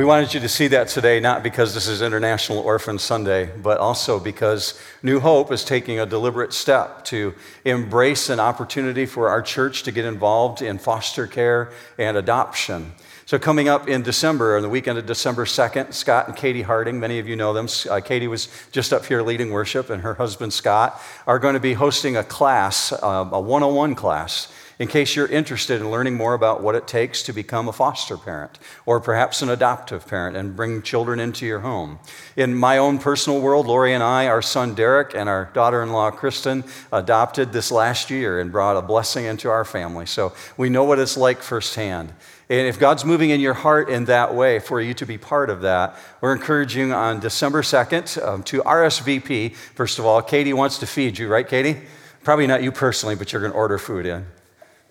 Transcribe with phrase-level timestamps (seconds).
[0.00, 3.76] We wanted you to see that today, not because this is International Orphan Sunday, but
[3.76, 7.34] also because New Hope is taking a deliberate step to
[7.66, 12.92] embrace an opportunity for our church to get involved in foster care and adoption.
[13.26, 16.98] So, coming up in December, on the weekend of December 2nd, Scott and Katie Harding,
[16.98, 17.68] many of you know them.
[17.90, 21.60] Uh, Katie was just up here leading worship, and her husband Scott are going to
[21.60, 24.50] be hosting a class, uh, a 101 class
[24.80, 28.16] in case you're interested in learning more about what it takes to become a foster
[28.16, 31.98] parent or perhaps an adoptive parent and bring children into your home.
[32.34, 35.92] In my own personal world, Lori and I, our son Derek, and our daughter in
[35.92, 40.06] law Kristen adopted this last year and brought a blessing into our family.
[40.06, 42.14] So we know what it's like firsthand.
[42.48, 45.50] And if God's moving in your heart in that way for you to be part
[45.50, 49.54] of that, we're encouraging on December 2nd um, to RSVP.
[49.54, 51.82] First of all, Katie wants to feed you, right, Katie?
[52.24, 54.24] Probably not you personally, but you're going to order food in.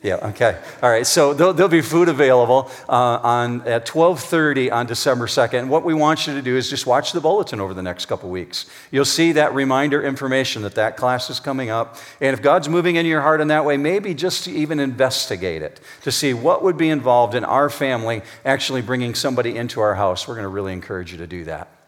[0.02, 0.58] Yeah, okay.
[0.81, 5.67] All right, so there'll, there'll be food available uh, on, at 12.30 on December 2nd.
[5.67, 8.30] What we want you to do is just watch the bulletin over the next couple
[8.30, 8.66] weeks.
[8.91, 11.97] You'll see that reminder information that that class is coming up.
[12.22, 15.61] And if God's moving in your heart in that way, maybe just to even investigate
[15.61, 19.95] it, to see what would be involved in our family actually bringing somebody into our
[19.95, 20.30] house.
[20.30, 21.78] We're going to really encourage you to do that.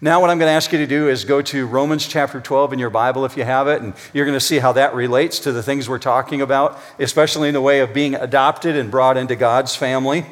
[0.00, 2.72] Now, what I'm going to ask you to do is go to Romans chapter 12
[2.72, 5.40] in your Bible if you have it, and you're going to see how that relates
[5.40, 9.16] to the things we're talking about, especially in the way of being adopted and brought
[9.16, 10.24] into God's family.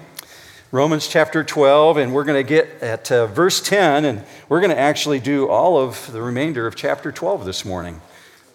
[0.71, 4.71] Romans chapter 12, and we're going to get at uh, verse 10, and we're going
[4.71, 8.01] to actually do all of the remainder of chapter 12 this morning,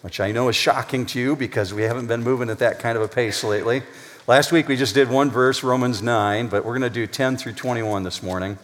[0.00, 2.96] which I know is shocking to you because we haven't been moving at that kind
[2.96, 3.82] of a pace lately.
[4.26, 7.36] Last week we just did one verse, Romans 9, but we're going to do 10
[7.36, 8.56] through 21 this morning.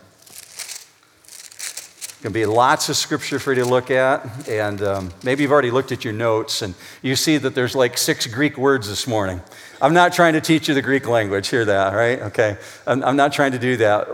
[2.20, 4.48] Going to be lots of scripture for you to look at.
[4.48, 7.96] And um, maybe you've already looked at your notes and you see that there's like
[7.96, 9.40] six Greek words this morning.
[9.80, 12.20] I'm not trying to teach you the Greek language, hear that, right?
[12.22, 12.56] Okay.
[12.88, 14.08] I'm, I'm not trying to do that.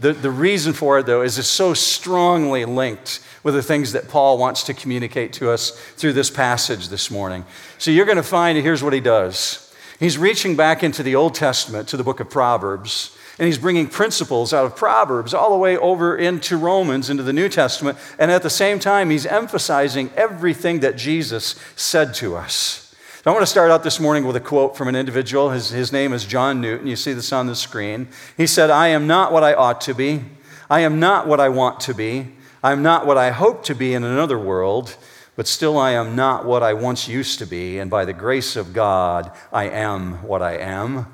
[0.00, 4.08] The, the reason for it, though, is it's so strongly linked with the things that
[4.08, 7.44] Paul wants to communicate to us through this passage this morning.
[7.76, 9.70] So you're going to find, here's what he does.
[9.98, 13.86] He's reaching back into the Old Testament to the book of Proverbs and he's bringing
[13.86, 17.96] principles out of Proverbs all the way over into Romans, into the New Testament.
[18.18, 22.94] And at the same time, he's emphasizing everything that Jesus said to us.
[23.24, 25.48] So I want to start out this morning with a quote from an individual.
[25.52, 26.86] His, his name is John Newton.
[26.86, 28.08] You see this on the screen.
[28.36, 30.22] He said, I am not what I ought to be.
[30.68, 32.32] I am not what I want to be.
[32.62, 34.98] I am not what I hope to be in another world,
[35.34, 37.78] but still I am not what I once used to be.
[37.78, 41.06] And by the grace of God, I am what I am.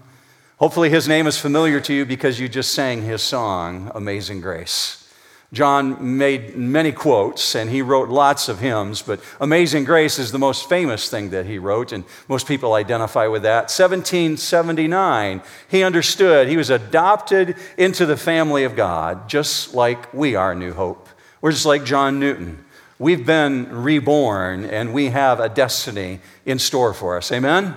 [0.59, 5.07] Hopefully, his name is familiar to you because you just sang his song, Amazing Grace.
[5.53, 10.39] John made many quotes and he wrote lots of hymns, but Amazing Grace is the
[10.39, 13.65] most famous thing that he wrote, and most people identify with that.
[13.65, 20.55] 1779, he understood he was adopted into the family of God, just like we are,
[20.55, 21.07] New Hope.
[21.43, 22.65] We're just like John Newton.
[22.99, 27.31] We've been reborn and we have a destiny in store for us.
[27.31, 27.77] Amen?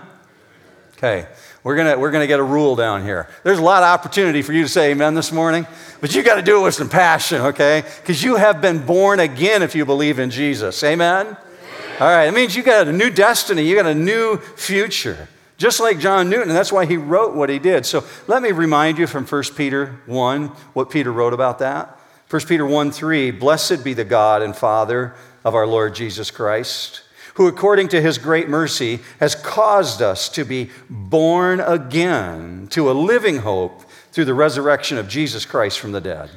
[0.94, 1.28] Okay.
[1.64, 3.28] We're going to we're gonna get a rule down here.
[3.44, 5.68] There's a lot of opportunity for you to say amen this morning,
[6.00, 7.84] but you got to do it with some passion, okay?
[8.02, 10.81] Because you have been born again if you believe in Jesus.
[10.84, 11.28] Amen?
[11.28, 11.38] amen?
[12.00, 15.28] All right, it means you got a new destiny, you got a new future.
[15.58, 17.86] Just like John Newton, and that's why he wrote what he did.
[17.86, 22.00] So let me remind you from 1 Peter 1 what Peter wrote about that.
[22.30, 27.02] 1 Peter 1 3, blessed be the God and Father of our Lord Jesus Christ
[27.40, 32.94] who, according to his great mercy, has caused us to be born again to a
[32.94, 36.30] living hope through the resurrection of Jesus Christ from the dead.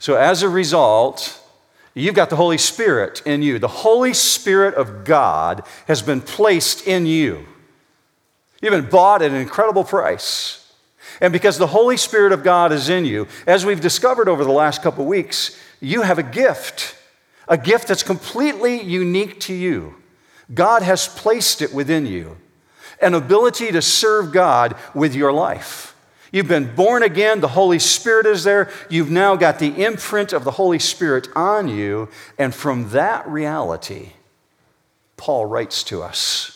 [0.00, 1.40] So, as a result,
[1.94, 3.60] you've got the Holy Spirit in you.
[3.60, 7.46] The Holy Spirit of God has been placed in you.
[8.60, 10.72] You've been bought at an incredible price.
[11.20, 14.50] And because the Holy Spirit of God is in you, as we've discovered over the
[14.50, 16.96] last couple weeks, you have a gift,
[17.46, 19.94] a gift that's completely unique to you.
[20.52, 22.36] God has placed it within you
[23.00, 25.94] an ability to serve God with your life.
[26.32, 28.70] You've been born again, the Holy Spirit is there.
[28.90, 32.08] You've now got the imprint of the Holy Spirit on you.
[32.38, 34.10] And from that reality,
[35.16, 36.55] Paul writes to us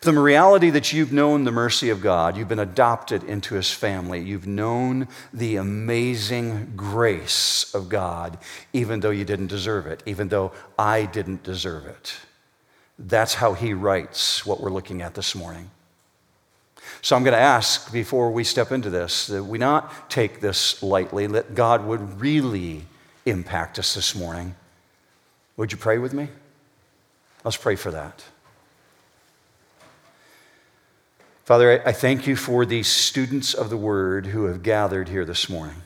[0.00, 4.20] the reality that you've known the mercy of God, you've been adopted into his family,
[4.20, 8.38] you've known the amazing grace of God,
[8.72, 12.14] even though you didn't deserve it, even though I didn't deserve it.
[12.98, 15.70] That's how he writes what we're looking at this morning.
[17.02, 20.82] So I'm going to ask before we step into this that we not take this
[20.82, 22.84] lightly, that God would really
[23.26, 24.54] impact us this morning.
[25.56, 26.28] Would you pray with me?
[27.44, 28.24] Let's pray for that.
[31.48, 35.48] Father, I thank you for these students of the word who have gathered here this
[35.48, 35.80] morning.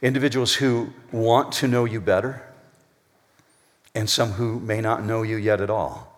[0.00, 2.44] individuals who want to know you better,
[3.92, 6.16] and some who may not know you yet at all.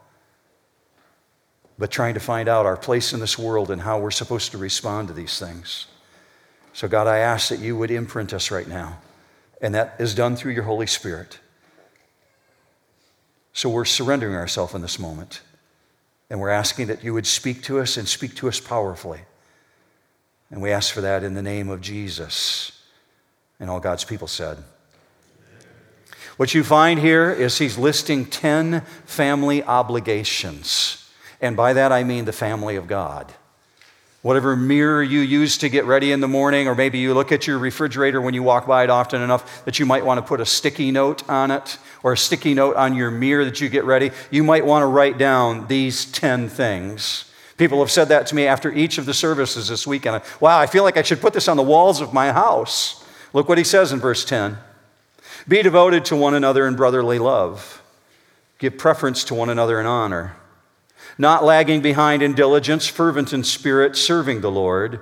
[1.78, 4.58] But trying to find out our place in this world and how we're supposed to
[4.58, 5.86] respond to these things.
[6.74, 8.98] So, God, I ask that you would imprint us right now,
[9.62, 11.38] and that is done through your Holy Spirit.
[13.54, 15.40] So, we're surrendering ourselves in this moment,
[16.30, 19.20] and we're asking that you would speak to us and speak to us powerfully.
[20.50, 22.72] And we ask for that in the name of Jesus.
[23.60, 24.58] And all God's people said.
[26.36, 31.08] What you find here is he's listing 10 family obligations.
[31.40, 33.32] And by that I mean the family of God.
[34.24, 37.46] Whatever mirror you use to get ready in the morning, or maybe you look at
[37.46, 40.40] your refrigerator when you walk by it often enough that you might want to put
[40.40, 43.84] a sticky note on it, or a sticky note on your mirror that you get
[43.84, 47.30] ready, you might want to write down these 10 things.
[47.58, 50.22] People have said that to me after each of the services this weekend.
[50.40, 53.04] Wow, I feel like I should put this on the walls of my house.
[53.34, 54.56] Look what he says in verse 10
[55.46, 57.82] Be devoted to one another in brotherly love,
[58.58, 60.34] give preference to one another in honor,
[61.18, 65.00] not lagging behind in diligence, fervent in spirit, serving the Lord.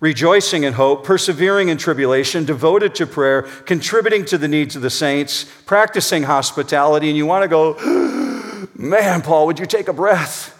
[0.00, 4.90] Rejoicing in hope, persevering in tribulation, devoted to prayer, contributing to the needs of the
[4.90, 10.50] saints, practicing hospitality, and you want to go, man, Paul, would you take a breath?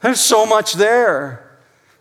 [0.00, 1.46] There's so much there.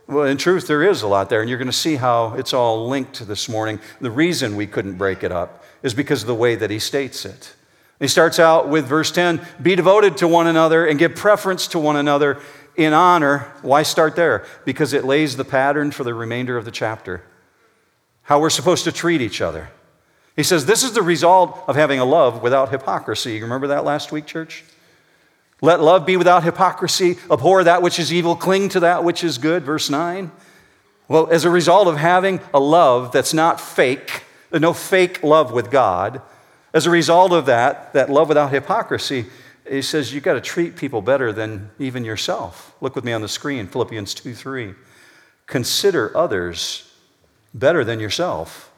[0.07, 2.53] Well, in truth, there is a lot there, and you're going to see how it's
[2.53, 3.79] all linked this morning.
[4.01, 7.25] The reason we couldn't break it up is because of the way that he states
[7.25, 7.53] it.
[7.99, 11.79] He starts out with verse 10 Be devoted to one another and give preference to
[11.79, 12.39] one another
[12.75, 13.51] in honor.
[13.61, 14.45] Why start there?
[14.65, 17.23] Because it lays the pattern for the remainder of the chapter.
[18.23, 19.69] How we're supposed to treat each other.
[20.35, 23.33] He says, This is the result of having a love without hypocrisy.
[23.33, 24.63] You remember that last week, church?
[25.61, 27.17] Let love be without hypocrisy.
[27.29, 28.35] Abhor that which is evil.
[28.37, 29.63] Cling to that which is good.
[29.63, 30.31] Verse 9.
[31.09, 34.23] Well, as a result of having a love that's not fake,
[34.53, 36.21] no fake love with God,
[36.73, 39.25] as a result of that, that love without hypocrisy,
[39.69, 42.75] he says you've got to treat people better than even yourself.
[42.81, 44.73] Look with me on the screen, Philippians 2 3.
[45.45, 46.91] Consider others
[47.53, 48.71] better than yourself.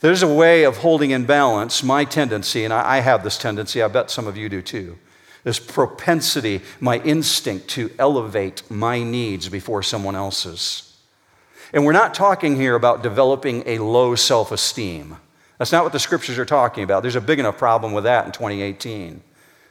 [0.00, 3.88] There's a way of holding in balance my tendency, and I have this tendency, I
[3.88, 4.98] bet some of you do too
[5.44, 10.96] this propensity, my instinct to elevate my needs before someone else's.
[11.72, 15.16] And we're not talking here about developing a low self esteem.
[15.62, 17.02] That's not what the scriptures are talking about.
[17.02, 19.22] There's a big enough problem with that in 2018.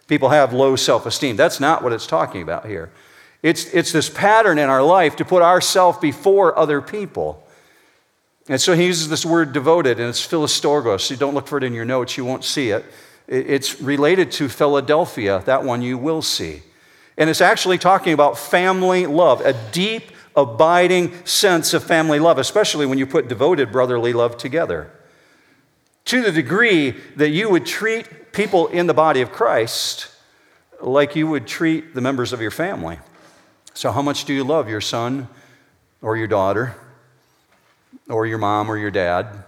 [0.08, 1.36] People have low self esteem.
[1.36, 2.94] That's not what it's talking about here.
[3.44, 7.46] It's, it's this pattern in our life to put ourselves before other people.
[8.48, 11.12] And so he uses this word devoted, and it's Philostorgos.
[11.12, 12.86] You don't look for it in your notes, you won't see it.
[13.28, 16.64] It's related to Philadelphia, that one you will see.
[17.18, 20.04] And it's actually talking about family love, a deep,
[20.38, 24.90] abiding sense of family love, especially when you put devoted brotherly love together.
[26.06, 30.08] To the degree that you would treat people in the body of Christ
[30.80, 33.00] like you would treat the members of your family.
[33.74, 35.28] So, how much do you love your son
[36.02, 36.76] or your daughter
[38.10, 39.44] or your mom or your dad?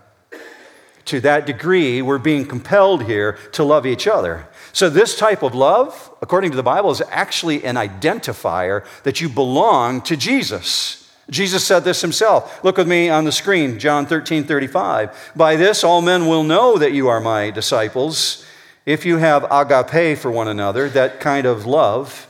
[1.06, 4.48] to that degree, we're being compelled here to love each other.
[4.72, 9.30] So, this type of love, according to the Bible, is actually an identifier that you
[9.30, 11.03] belong to Jesus.
[11.30, 12.64] Jesus said this himself.
[12.64, 15.32] Look with me on the screen, John 13 35.
[15.36, 18.46] By this, all men will know that you are my disciples
[18.86, 22.28] if you have agape for one another, that kind of love.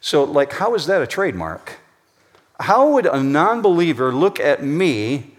[0.00, 1.78] So, like, how is that a trademark?
[2.60, 5.34] How would a non believer look at me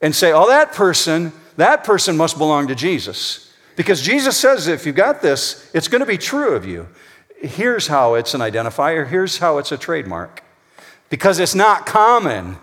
[0.00, 3.52] and say, oh, that person that person must belong to Jesus.
[3.74, 6.88] Because Jesus says if you got this, it's going to be true of you.
[7.40, 10.42] Here's how it's an identifier, here's how it's a trademark.
[11.10, 12.58] Because it's not common,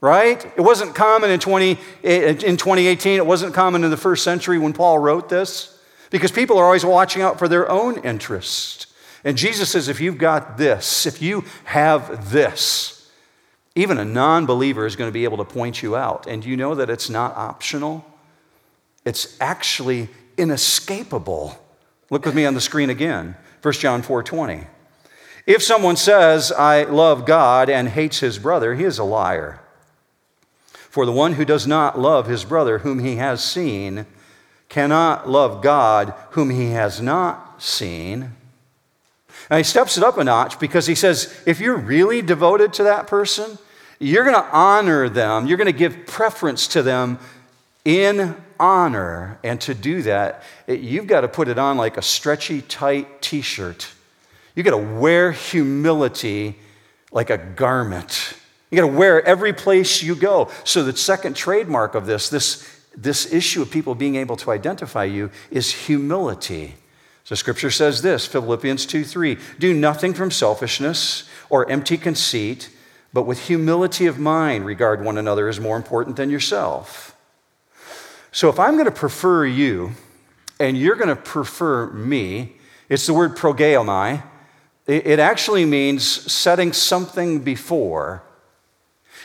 [0.00, 0.44] right?
[0.56, 4.72] It wasn't common in, 20, in 2018, it wasn't common in the first century when
[4.72, 5.78] Paul wrote this.
[6.10, 8.86] Because people are always watching out for their own interest.
[9.24, 13.10] And Jesus says, if you've got this, if you have this,
[13.74, 16.26] even a non believer is going to be able to point you out.
[16.26, 18.04] And you know that it's not optional?
[19.04, 21.58] It's actually inescapable.
[22.10, 23.36] Look with me on the screen again.
[23.62, 24.66] 1 John 4:20.
[25.50, 29.58] If someone says, "I love God" and hates his brother, he is a liar.
[30.88, 34.06] For the one who does not love his brother whom he has seen
[34.68, 38.36] cannot love God whom he has not seen.
[39.50, 42.84] Now he steps it up a notch because he says, if you're really devoted to
[42.84, 43.58] that person,
[43.98, 47.18] you're going to honor them, you're going to give preference to them
[47.84, 49.40] in honor.
[49.42, 53.40] And to do that, you've got to put it on like a stretchy, tight t
[53.42, 53.90] shirt.
[54.54, 56.56] You've got to wear humility
[57.12, 58.34] like a garment.
[58.70, 60.50] You got to wear it every place you go.
[60.64, 65.04] So, the second trademark of this, this this issue of people being able to identify
[65.04, 66.74] you is humility.
[67.24, 72.70] So scripture says this, Philippians 2 3, do nothing from selfishness or empty conceit,
[73.12, 77.16] but with humility of mind regard one another as more important than yourself.
[78.32, 79.92] So if I'm going to prefer you
[80.58, 82.56] and you're going to prefer me,
[82.88, 84.22] it's the word progeomai.
[84.90, 88.24] It actually means setting something before.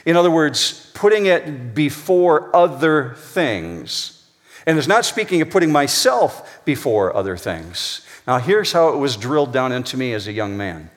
[0.05, 4.23] In other words, putting it before other things.
[4.67, 8.05] And it's not speaking of putting myself before other things.
[8.27, 10.91] Now, here's how it was drilled down into me as a young man.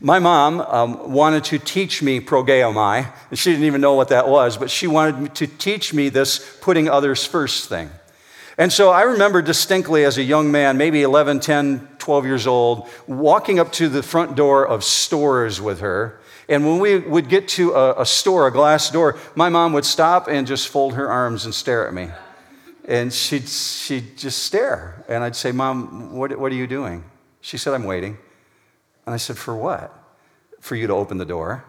[0.00, 3.10] My mom um, wanted to teach me progeomai.
[3.30, 6.58] And she didn't even know what that was, but she wanted to teach me this
[6.60, 7.88] putting others first thing.
[8.58, 12.88] And so I remember distinctly as a young man, maybe 11, 10, 12 years old,
[13.08, 16.20] walking up to the front door of stores with her.
[16.48, 19.84] And when we would get to a, a store, a glass door, my mom would
[19.84, 22.10] stop and just fold her arms and stare at me.
[22.84, 25.04] And she'd, she'd just stare.
[25.08, 27.02] And I'd say, Mom, what, what are you doing?
[27.40, 28.16] She said, I'm waiting.
[29.04, 29.92] And I said, For what?
[30.60, 31.64] For you to open the door,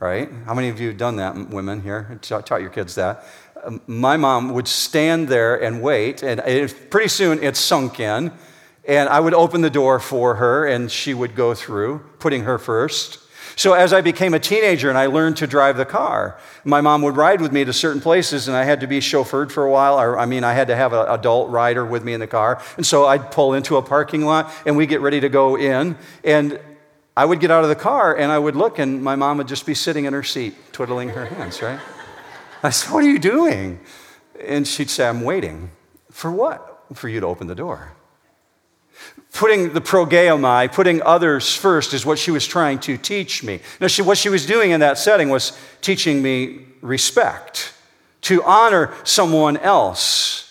[0.00, 0.30] right?
[0.46, 2.18] How many of you have done that, women here?
[2.22, 3.26] Taught your kids that.
[3.62, 8.32] Um, my mom would stand there and wait, and it, pretty soon it sunk in.
[8.86, 12.58] And I would open the door for her, and she would go through, putting her
[12.58, 13.18] first.
[13.58, 17.00] So as I became a teenager and I learned to drive the car, my mom
[17.02, 19.70] would ride with me to certain places and I had to be chauffeured for a
[19.70, 19.96] while.
[19.96, 22.60] I mean, I had to have an adult rider with me in the car.
[22.76, 25.96] And so I'd pull into a parking lot and we get ready to go in.
[26.22, 26.60] And
[27.16, 29.48] I would get out of the car and I would look and my mom would
[29.48, 31.80] just be sitting in her seat, twiddling her hands, right?
[32.62, 33.80] I said, What are you doing?
[34.44, 35.70] And she'd say, I'm waiting.
[36.10, 36.84] For what?
[36.92, 37.95] For you to open the door
[39.36, 43.60] putting the progeomai, putting others first, is what she was trying to teach me.
[43.80, 47.72] Now, she, what she was doing in that setting was teaching me respect,
[48.22, 50.42] to honor someone else.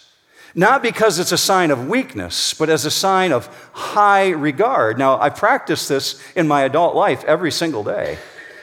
[0.54, 4.98] Not because it's a sign of weakness, but as a sign of high regard.
[4.98, 8.18] Now, I practice this in my adult life every single day.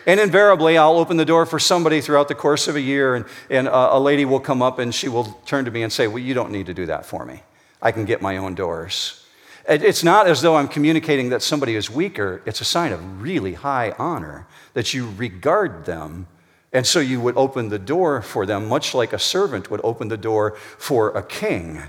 [0.06, 3.24] And invariably, I'll open the door for somebody throughout the course of a year, and,
[3.50, 6.06] and a, a lady will come up and she will turn to me and say,
[6.06, 7.42] Well, you don't need to do that for me.
[7.80, 9.21] I can get my own doors.
[9.68, 12.42] It's not as though I'm communicating that somebody is weaker.
[12.46, 16.26] It's a sign of really high honor that you regard them.
[16.72, 20.08] And so you would open the door for them, much like a servant would open
[20.08, 21.82] the door for a king.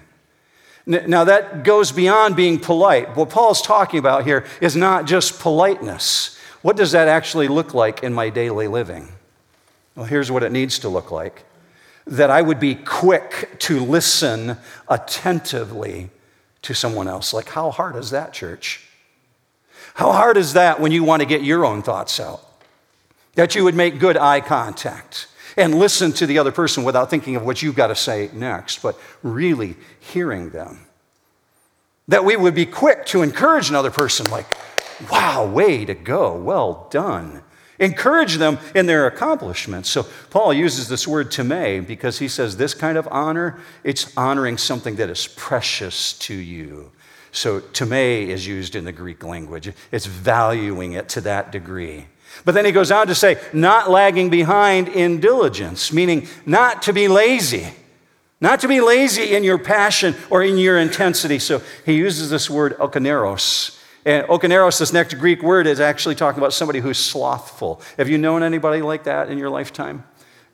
[0.85, 3.15] Now, that goes beyond being polite.
[3.15, 6.37] What Paul's talking about here is not just politeness.
[6.61, 9.07] What does that actually look like in my daily living?
[9.95, 11.45] Well, here's what it needs to look like
[12.05, 14.57] that I would be quick to listen
[14.89, 16.09] attentively
[16.63, 17.33] to someone else.
[17.33, 18.85] Like, how hard is that, church?
[19.93, 22.41] How hard is that when you want to get your own thoughts out?
[23.35, 27.35] That you would make good eye contact and listen to the other person without thinking
[27.35, 30.79] of what you've got to say next, but really hearing them.
[32.07, 34.47] That we would be quick to encourage another person, like,
[35.11, 37.43] wow, way to go, well done.
[37.79, 39.89] Encourage them in their accomplishments.
[39.89, 44.57] So Paul uses this word tome because he says this kind of honor, it's honoring
[44.57, 46.91] something that is precious to you.
[47.31, 49.71] So tome is used in the Greek language.
[49.91, 52.05] It's valuing it to that degree.
[52.45, 56.93] But then he goes on to say, not lagging behind in diligence, meaning not to
[56.93, 57.67] be lazy.
[58.41, 61.39] Not to be lazy in your passion or in your intensity.
[61.39, 63.72] So he uses this word okaneros,
[64.05, 67.81] and okaneros, this next Greek word, is actually talking about somebody who's slothful.
[67.97, 70.03] Have you known anybody like that in your lifetime?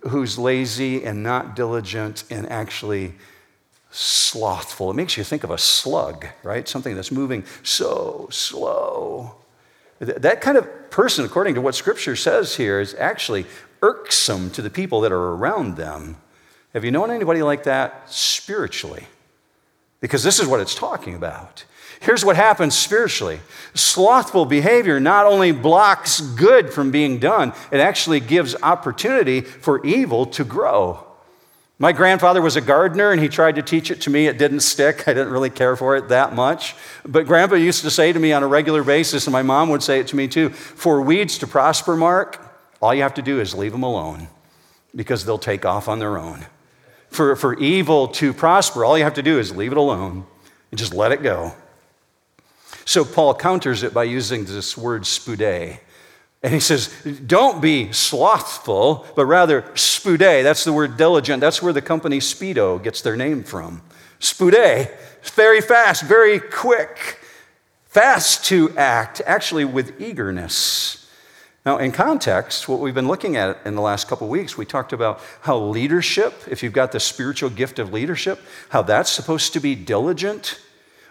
[0.01, 3.15] Who's lazy and not diligent and actually
[3.91, 4.91] slothful.
[4.91, 6.67] It makes you think of a slug, right?
[6.67, 9.35] Something that's moving so slow.
[9.99, 13.45] That kind of person, according to what Scripture says here, is actually
[13.81, 16.17] irksome to the people that are around them.
[16.73, 19.07] Have you known anybody like that spiritually?
[20.01, 21.65] Because this is what it's talking about.
[21.99, 23.39] Here's what happens spiritually
[23.73, 30.25] slothful behavior not only blocks good from being done, it actually gives opportunity for evil
[30.25, 31.05] to grow.
[31.81, 34.27] My grandfather was a gardener and he tried to teach it to me.
[34.27, 35.03] It didn't stick.
[35.07, 36.75] I didn't really care for it that much.
[37.05, 39.81] But grandpa used to say to me on a regular basis, and my mom would
[39.81, 42.45] say it to me too for weeds to prosper, Mark,
[42.81, 44.27] all you have to do is leave them alone
[44.95, 46.45] because they'll take off on their own.
[47.09, 50.25] For, for evil to prosper, all you have to do is leave it alone
[50.71, 51.53] and just let it go.
[52.89, 55.77] So Paul counters it by using this word spude.
[56.41, 56.91] And he says,
[57.23, 60.41] don't be slothful, but rather spude.
[60.41, 61.39] That's the word diligent.
[61.39, 63.83] That's where the company Speedo gets their name from.
[64.19, 64.89] Spude,
[65.21, 67.19] very fast, very quick,
[67.85, 71.07] fast to act, actually with eagerness.
[71.67, 74.65] Now, in context, what we've been looking at in the last couple of weeks, we
[74.65, 79.53] talked about how leadership, if you've got the spiritual gift of leadership, how that's supposed
[79.53, 80.59] to be diligent.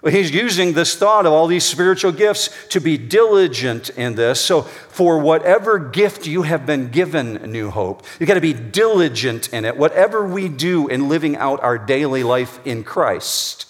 [0.06, 4.40] He's using this thought of all these spiritual gifts to be diligent in this.
[4.40, 9.52] So, for whatever gift you have been given, New Hope, you've got to be diligent
[9.52, 9.76] in it.
[9.76, 13.66] Whatever we do in living out our daily life in Christ,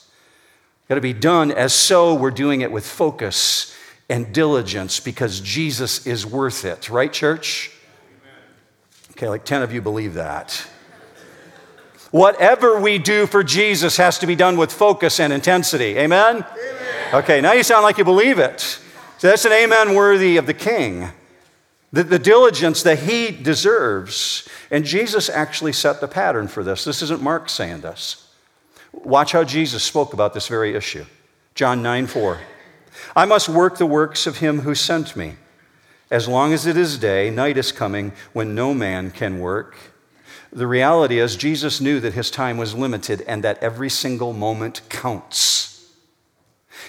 [0.88, 3.74] got to be done as so we're doing it with focus
[4.10, 6.90] and diligence because Jesus is worth it.
[6.90, 7.70] Right, church?
[9.12, 10.66] Okay, like 10 of you believe that.
[12.10, 15.98] Whatever we do for Jesus has to be done with focus and intensity.
[15.98, 16.36] Amen?
[16.36, 17.14] amen?
[17.14, 18.60] Okay, now you sound like you believe it.
[19.18, 21.08] So that's an amen worthy of the king.
[21.92, 24.48] The, the diligence that he deserves.
[24.70, 26.84] And Jesus actually set the pattern for this.
[26.84, 28.30] This isn't Mark saying this.
[28.92, 31.04] Watch how Jesus spoke about this very issue.
[31.54, 32.40] John 9 4.
[33.14, 35.34] I must work the works of him who sent me.
[36.10, 39.76] As long as it is day, night is coming when no man can work.
[40.52, 44.80] The reality is, Jesus knew that his time was limited and that every single moment
[44.88, 45.68] counts.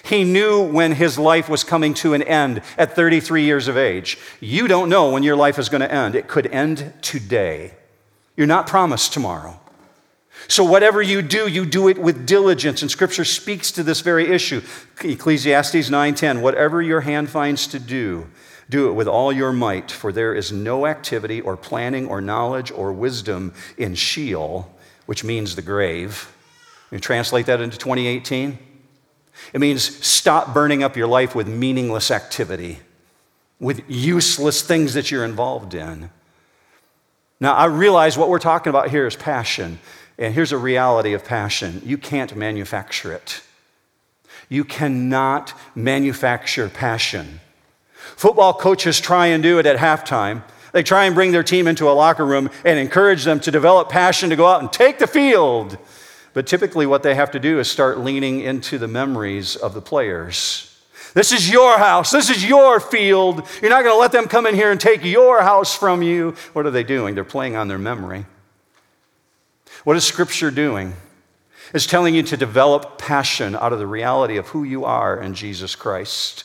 [0.04, 4.18] He knew when his life was coming to an end at 33 years of age.
[4.40, 6.16] You don't know when your life is going to end.
[6.16, 7.74] It could end today.
[8.38, 9.60] You're not promised tomorrow.
[10.48, 12.82] So, whatever you do, you do it with diligence.
[12.82, 14.62] And Scripture speaks to this very issue.
[15.04, 18.28] Ecclesiastes 9:10, whatever your hand finds to do,
[18.70, 22.72] do it with all your might, for there is no activity or planning or knowledge
[22.72, 24.72] or wisdom in Sheol,
[25.06, 26.36] which means the grave.
[26.92, 28.60] You translate that into 2018?
[29.54, 32.80] It means stop burning up your life with meaningless activity,
[33.60, 36.10] with useless things that you're involved in.
[37.40, 39.80] Now, I realize what we're talking about here is passion.
[40.18, 43.42] And here's a reality of passion you can't manufacture it.
[44.50, 47.40] You cannot manufacture passion.
[48.16, 50.44] Football coaches try and do it at halftime.
[50.72, 53.90] They try and bring their team into a locker room and encourage them to develop
[53.90, 55.78] passion to go out and take the field.
[56.34, 59.82] But typically, what they have to do is start leaning into the memories of the
[59.82, 60.66] players.
[61.14, 62.12] This is your house.
[62.12, 63.48] This is your field.
[63.62, 66.36] You're not going to let them come in here and take your house from you.
[66.54, 67.16] What are they doing?
[67.16, 68.26] They're playing on their memory.
[69.84, 70.94] What is Scripture doing?
[71.74, 75.34] It's telling you to develop passion out of the reality of who you are in
[75.34, 76.44] Jesus Christ,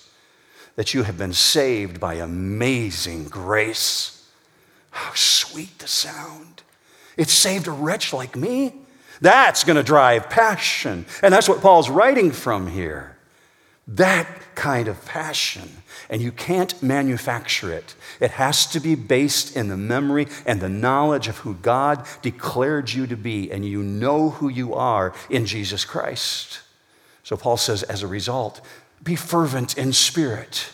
[0.77, 4.27] that you have been saved by amazing grace.
[4.91, 6.63] How sweet the sound.
[7.17, 8.75] It saved a wretch like me.
[9.21, 11.07] That's going to drive passion.
[11.23, 13.17] And that's what Paul's writing from here.
[13.87, 15.69] That kind of passion
[16.09, 17.95] and you can't manufacture it.
[18.21, 22.93] It has to be based in the memory and the knowledge of who God declared
[22.93, 26.61] you to be, and you know who you are in Jesus Christ.
[27.23, 28.61] So Paul says, as a result,
[29.05, 30.71] be fervent in spirit.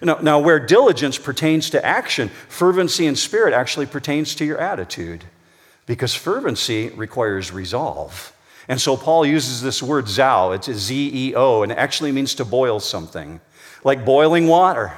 [0.00, 5.24] Now, now, where diligence pertains to action, fervency in spirit actually pertains to your attitude
[5.86, 8.32] because fervency requires resolve.
[8.68, 12.34] And so Paul uses this word zao, it's Z E O, and it actually means
[12.36, 13.40] to boil something
[13.82, 14.92] like boiling water.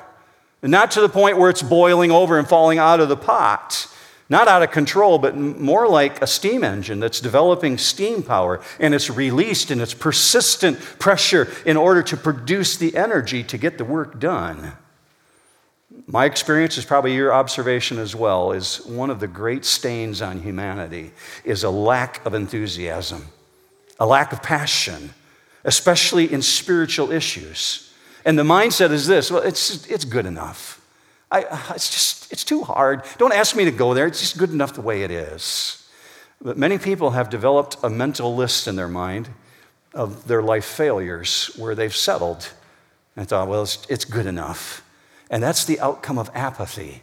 [0.63, 3.87] Not to the point where it's boiling over and falling out of the pot,
[4.31, 8.95] not out of control, but more like a steam engine that's developing steam power and
[8.95, 13.85] it's released and it's persistent pressure in order to produce the energy to get the
[13.85, 14.73] work done.
[16.07, 20.41] My experience is probably your observation as well is one of the great stains on
[20.41, 21.11] humanity
[21.45, 23.27] is a lack of enthusiasm,
[23.99, 25.11] a lack of passion,
[25.65, 27.93] especially in spiritual issues.
[28.25, 30.80] And the mindset is this well, it's, it's good enough.
[31.31, 33.05] I, uh, it's just, it's too hard.
[33.19, 34.07] Don't ask me to go there.
[34.07, 35.87] It's just good enough the way it is.
[36.43, 39.29] But many people have developed a mental list in their mind
[39.95, 42.53] of their life failures where they've settled
[43.17, 44.85] and thought, well, it's, it's good enough.
[45.31, 47.03] And that's the outcome of apathy.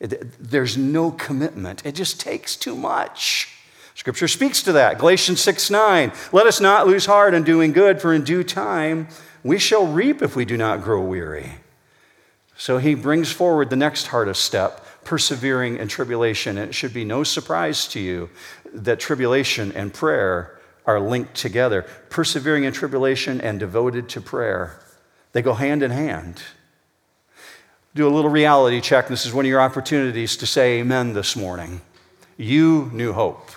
[0.00, 3.54] It, there's no commitment, it just takes too much.
[3.94, 4.98] Scripture speaks to that.
[4.98, 6.12] Galatians 6 9.
[6.30, 9.08] Let us not lose heart in doing good, for in due time
[9.42, 11.54] we shall reap if we do not grow weary.
[12.58, 16.58] So he brings forward the next hardest step persevering in tribulation.
[16.58, 18.28] And it should be no surprise to you
[18.74, 21.86] that tribulation and prayer are linked together.
[22.10, 24.80] Persevering in tribulation and devoted to prayer,
[25.32, 26.42] they go hand in hand.
[27.94, 29.06] Do a little reality check.
[29.06, 31.80] This is one of your opportunities to say amen this morning.
[32.36, 33.50] You, New Hope,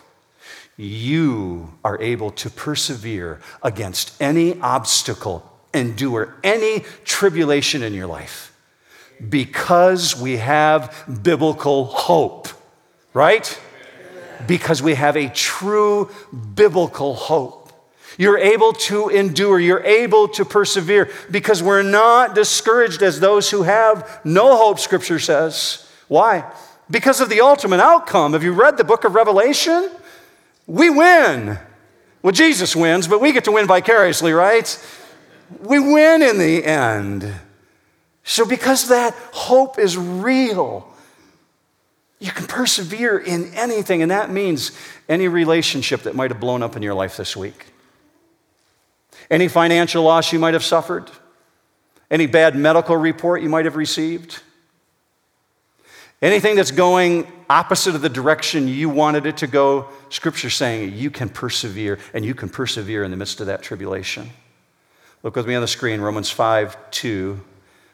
[0.78, 8.51] you are able to persevere against any obstacle endure any tribulation in your life
[9.30, 12.48] because we have biblical hope,
[13.14, 13.60] right?
[14.48, 16.10] Because we have a true
[16.56, 17.72] biblical hope.
[18.18, 23.64] You're able to endure, you're able to persevere because we're not discouraged as those who
[23.64, 25.88] have no hope, Scripture says.
[26.08, 26.52] Why?
[26.90, 28.34] Because of the ultimate outcome.
[28.34, 29.90] Have you read the book of Revelation?
[30.68, 31.58] We win.
[32.22, 34.78] Well, Jesus wins, but we get to win vicariously, right?
[35.62, 37.34] We win in the end.
[38.24, 40.88] So, because that hope is real,
[42.20, 44.72] you can persevere in anything, and that means
[45.10, 47.66] any relationship that might have blown up in your life this week,
[49.30, 51.10] any financial loss you might have suffered,
[52.12, 54.44] any bad medical report you might have received,
[56.22, 61.10] anything that's going opposite of the direction you wanted it to go, Scripture saying you
[61.10, 64.30] can persevere, and you can persevere in the midst of that tribulation.
[65.24, 67.42] Look with me on the screen, Romans 5 2.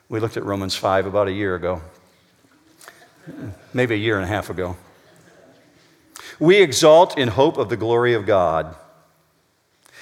[0.10, 1.82] We looked at Romans 5 about a year ago
[3.74, 4.76] maybe a year and a half ago.
[6.40, 8.76] We exalt in hope of the glory of God.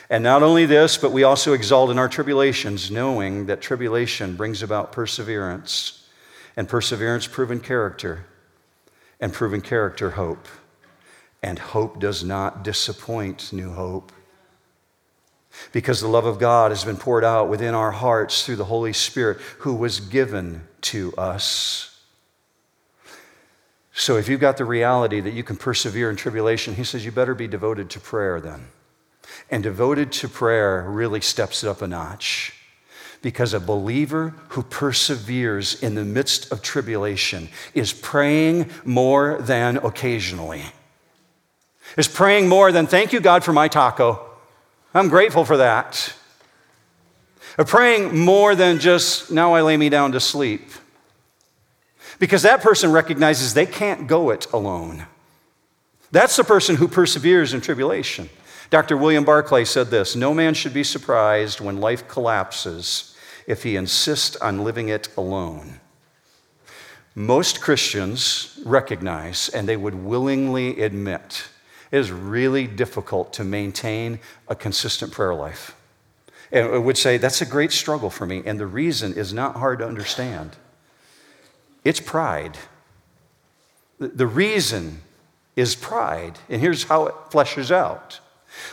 [0.10, 4.62] And not only this, but we also exalt in our tribulations, knowing that tribulation brings
[4.62, 6.08] about perseverance,
[6.56, 8.26] and perseverance, proven character,
[9.20, 10.48] and proven character, hope.
[11.42, 14.12] And hope does not disappoint, new hope.
[15.72, 18.94] Because the love of God has been poured out within our hearts through the Holy
[18.94, 21.92] Spirit who was given to us.
[23.94, 27.12] So if you've got the reality that you can persevere in tribulation, he says you
[27.12, 28.68] better be devoted to prayer then.
[29.50, 32.54] And devoted to prayer really steps it up a notch.
[33.22, 40.64] Because a believer who perseveres in the midst of tribulation is praying more than occasionally.
[41.98, 44.35] Is praying more than, thank you, God, for my taco.
[44.96, 46.14] I'm grateful for that.
[47.58, 50.72] Or praying more than just, now I lay me down to sleep.
[52.18, 55.06] Because that person recognizes they can't go it alone.
[56.12, 58.30] That's the person who perseveres in tribulation.
[58.70, 58.96] Dr.
[58.96, 64.38] William Barclay said this No man should be surprised when life collapses if he insists
[64.38, 65.82] on living it alone.
[67.16, 71.50] Most Christians recognize and they would willingly admit
[71.96, 75.78] it is really difficult to maintain a consistent prayer life.
[76.52, 79.56] And I would say that's a great struggle for me, and the reason is not
[79.56, 80.58] hard to understand.
[81.86, 82.58] It's pride.
[83.98, 85.04] The reason
[85.56, 86.38] is pride.
[86.50, 88.20] And here's how it fleshes out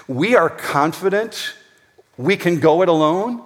[0.09, 1.55] we are confident
[2.17, 3.41] we can go it alone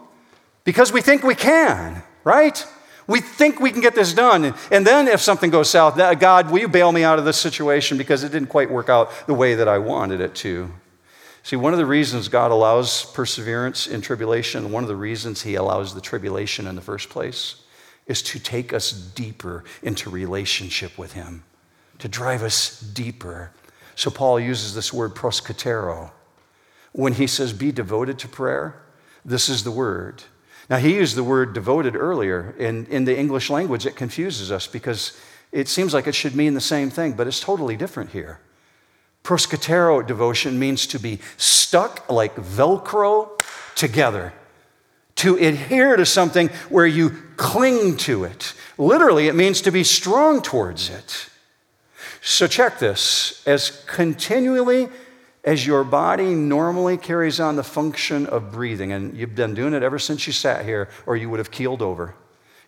[0.65, 2.67] because we think we can, right?
[3.07, 4.55] We think we can get this done.
[4.71, 7.99] And then if something goes south, God, will you bail me out of this situation
[7.99, 10.73] because it didn't quite work out the way that I wanted it to?
[11.43, 15.55] See, one of the reasons God allows perseverance in tribulation, one of the reasons He
[15.55, 17.63] allows the tribulation in the first place,
[18.09, 21.45] is to take us deeper into relationship with Him,
[22.01, 23.53] to drive us deeper.
[23.95, 26.11] So Paul uses this word proskatero.
[26.93, 28.83] When he says, be devoted to prayer,
[29.25, 30.25] this is the word.
[30.69, 32.55] Now, he used the word devoted earlier.
[32.59, 35.19] In, in the English language, it confuses us because
[35.53, 38.41] it seems like it should mean the same thing, but it's totally different here.
[39.23, 43.41] Proskatero devotion means to be stuck like Velcro
[43.75, 44.33] together
[45.17, 48.55] to adhere to something where you cling to it.
[48.79, 51.29] Literally, it means to be strong towards it.
[52.21, 54.89] So, check this as continually
[55.47, 59.83] as your body normally carries on the function of breathing, and you've been doing it
[59.85, 62.17] ever since you sat here, or you would have keeled over.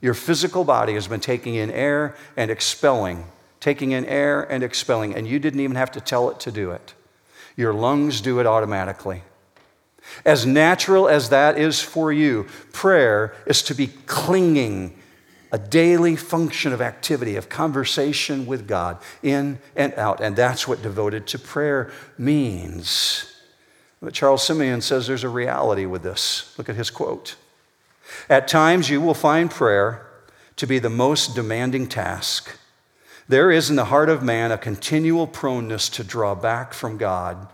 [0.00, 3.26] Your physical body has been taking in air and expelling,
[3.58, 6.70] taking in air and expelling, and you didn't even have to tell it to do
[6.70, 6.94] it.
[7.56, 9.24] Your lungs do it automatically.
[10.24, 14.96] As natural as that is for you, prayer is to be clinging,
[15.50, 20.20] a daily function of activity, of conversation with God, in and out.
[20.20, 23.34] And that's what devoted to prayer means.
[24.00, 26.54] But Charles Simeon says there's a reality with this.
[26.58, 27.36] Look at his quote.
[28.28, 30.06] At times, you will find prayer
[30.56, 32.56] to be the most demanding task.
[33.28, 37.48] There is in the heart of man a continual proneness to draw back from God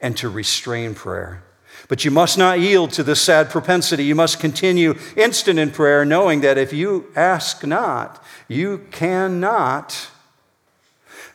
[0.00, 1.42] and to restrain prayer.
[1.88, 4.04] But you must not yield to this sad propensity.
[4.04, 10.10] You must continue instant in prayer, knowing that if you ask not, you cannot.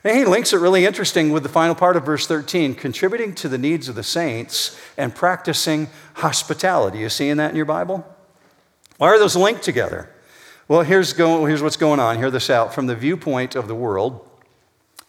[0.04, 3.48] And he links it really interesting with the final part of verse 13 contributing to
[3.48, 6.98] the needs of the saints and practicing hospitality.
[6.98, 8.06] You seeing that in your Bible?
[8.98, 10.08] Why are those linked together?
[10.68, 12.16] Well, here's, go, here's what's going on.
[12.18, 12.74] Hear this out.
[12.74, 14.26] From the viewpoint of the world,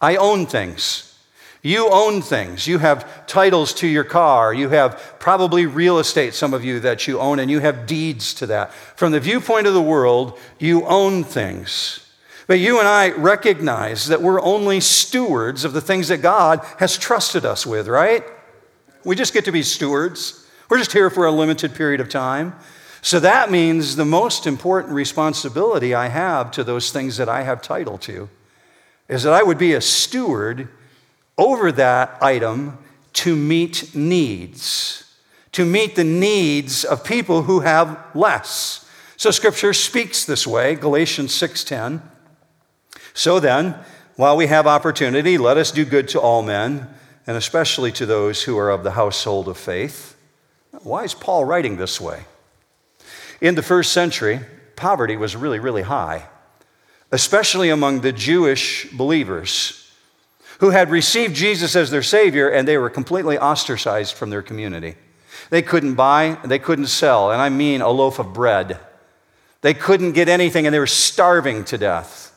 [0.00, 1.15] I own things.
[1.62, 2.66] You own things.
[2.66, 4.54] You have titles to your car.
[4.54, 8.34] You have probably real estate, some of you, that you own, and you have deeds
[8.34, 8.72] to that.
[8.72, 12.06] From the viewpoint of the world, you own things.
[12.46, 16.96] But you and I recognize that we're only stewards of the things that God has
[16.96, 18.22] trusted us with, right?
[19.04, 20.46] We just get to be stewards.
[20.68, 22.54] We're just here for a limited period of time.
[23.02, 27.62] So that means the most important responsibility I have to those things that I have
[27.62, 28.28] title to
[29.08, 30.68] is that I would be a steward
[31.38, 32.78] over that item
[33.12, 35.04] to meet needs,
[35.52, 38.88] to meet the needs of people who have less.
[39.16, 42.02] So scripture speaks this way, Galatians 6:10.
[43.14, 43.74] So then,
[44.16, 46.88] while we have opportunity, let us do good to all men,
[47.26, 50.14] and especially to those who are of the household of faith.
[50.82, 52.24] Why is Paul writing this way?
[53.40, 54.40] In the first century,
[54.76, 56.28] poverty was really, really high,
[57.10, 59.85] especially among the Jewish believers
[60.60, 64.94] who had received Jesus as their Savior and they were completely ostracized from their community.
[65.50, 68.78] They couldn't buy, they couldn't sell, and I mean a loaf of bread.
[69.60, 72.32] They couldn't get anything and they were starving to death.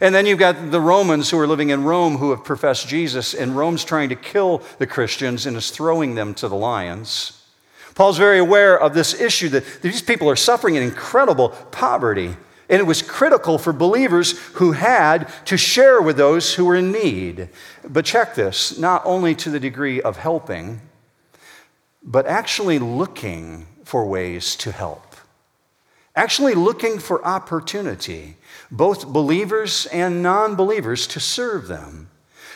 [0.00, 3.34] And then you've got the Romans who are living in Rome who have professed Jesus,
[3.34, 7.44] and Rome's trying to kill the Christians and is throwing them to the lions.
[7.94, 12.36] Paul's very aware of this issue that these people are suffering an incredible poverty.
[12.70, 16.92] And it was critical for believers who had to share with those who were in
[16.92, 17.48] need.
[17.86, 20.80] But check this not only to the degree of helping,
[22.00, 25.16] but actually looking for ways to help,
[26.14, 28.36] actually looking for opportunity,
[28.70, 32.08] both believers and non believers, to serve them.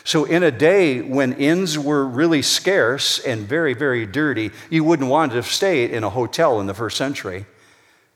[0.04, 5.10] So, in a day when inns were really scarce and very, very dirty, you wouldn't
[5.10, 7.46] want to stay in a hotel in the first century.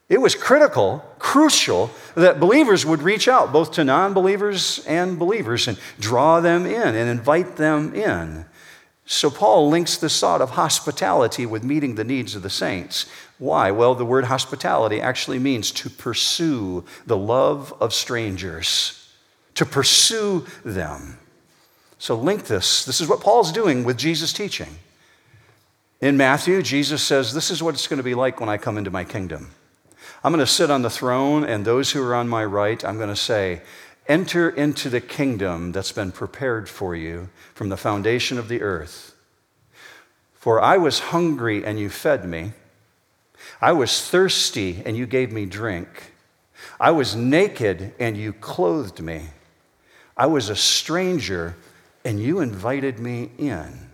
[0.08, 5.68] It was critical, crucial, that believers would reach out both to non believers and believers
[5.68, 8.46] and draw them in and invite them in.
[9.04, 13.06] So, Paul links this thought of hospitality with meeting the needs of the saints.
[13.38, 13.70] Why?
[13.70, 19.10] Well, the word hospitality actually means to pursue the love of strangers,
[19.54, 21.18] to pursue them.
[21.98, 22.84] So link this.
[22.84, 24.78] This is what Paul's doing with Jesus' teaching.
[26.00, 28.78] In Matthew, Jesus says, This is what it's going to be like when I come
[28.78, 29.50] into my kingdom.
[30.22, 32.96] I'm going to sit on the throne, and those who are on my right, I'm
[32.96, 33.62] going to say,
[34.07, 39.14] Enter into the kingdom that's been prepared for you from the foundation of the earth.
[40.35, 42.52] For I was hungry, and you fed me.
[43.61, 46.12] I was thirsty, and you gave me drink.
[46.81, 49.26] I was naked, and you clothed me.
[50.16, 51.57] I was a stranger
[52.04, 53.90] and you invited me in.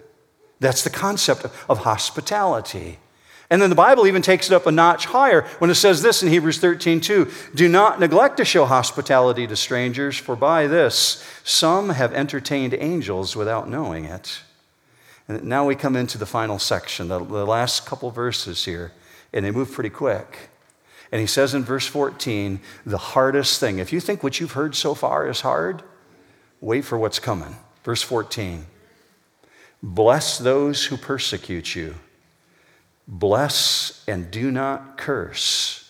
[0.60, 2.98] That's the concept of hospitality.
[3.50, 6.22] And then the Bible even takes it up a notch higher when it says this
[6.22, 11.24] in Hebrews 13, 2 Do not neglect to show hospitality to strangers, for by this
[11.44, 14.40] some have entertained angels without knowing it.
[15.28, 18.92] And now we come into the final section, the, the last couple verses here,
[19.32, 20.50] and they move pretty quick.
[21.12, 24.74] And he says in verse 14, the hardest thing, if you think what you've heard
[24.74, 25.82] so far is hard,
[26.60, 27.56] wait for what's coming.
[27.84, 28.66] Verse 14
[29.82, 31.94] Bless those who persecute you,
[33.06, 35.84] bless and do not curse.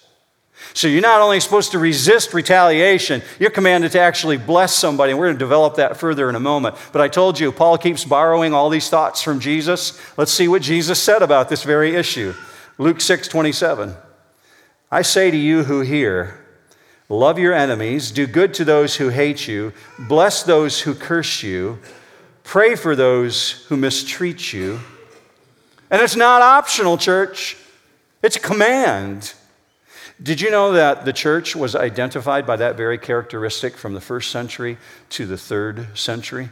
[0.73, 5.13] So you're not only supposed to resist retaliation, you're commanded to actually bless somebody.
[5.13, 6.77] And we're going to develop that further in a moment.
[6.93, 10.01] But I told you, Paul keeps borrowing all these thoughts from Jesus.
[10.17, 12.35] Let's see what Jesus said about this very issue.
[12.79, 13.95] Luke 6 27.
[14.91, 16.41] I say to you who hear,
[17.09, 21.79] Love your enemies, do good to those who hate you, bless those who curse you,
[22.43, 24.81] pray for those who mistreat you.
[25.91, 27.57] And it's not optional, church,
[28.23, 29.35] it's a command.
[30.23, 34.31] Did you know that the church was identified by that very characteristic from the first
[34.31, 34.79] century
[35.11, 36.51] to the third century?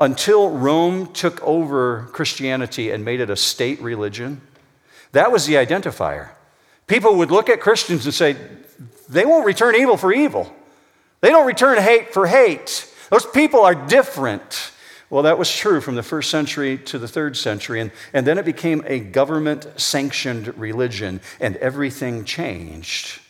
[0.00, 4.40] Until Rome took over Christianity and made it a state religion,
[5.12, 6.30] that was the identifier.
[6.86, 8.36] People would look at Christians and say,
[9.08, 10.52] they won't return evil for evil.
[11.20, 12.92] They don't return hate for hate.
[13.10, 14.72] Those people are different.
[15.10, 18.36] Well, that was true from the first century to the third century, and, and then
[18.36, 23.20] it became a government sanctioned religion, and everything changed.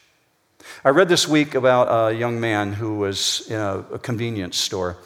[0.85, 4.97] I read this week about a young man who was in a, a convenience store,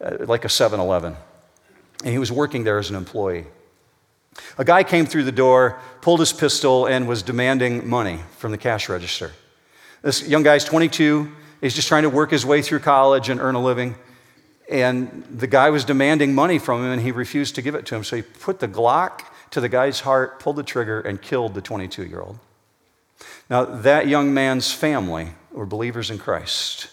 [0.00, 1.16] uh, like a 7 Eleven,
[2.02, 3.46] and he was working there as an employee.
[4.56, 8.58] A guy came through the door, pulled his pistol, and was demanding money from the
[8.58, 9.32] cash register.
[10.00, 11.30] This young guy's 22.
[11.60, 13.96] He's just trying to work his way through college and earn a living.
[14.70, 17.96] And the guy was demanding money from him, and he refused to give it to
[17.96, 18.04] him.
[18.04, 21.60] So he put the Glock to the guy's heart, pulled the trigger, and killed the
[21.60, 22.38] 22 year old.
[23.50, 26.88] Now, that young man's family were believers in Christ.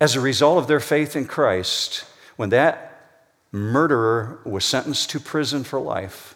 [0.00, 2.04] As a result of their faith in Christ,
[2.36, 6.34] when that murderer was sentenced to prison for life,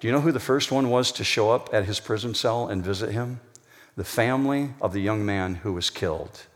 [0.00, 2.66] do you know who the first one was to show up at his prison cell
[2.66, 3.40] and visit him?
[3.96, 6.46] the family of the young man who was killed.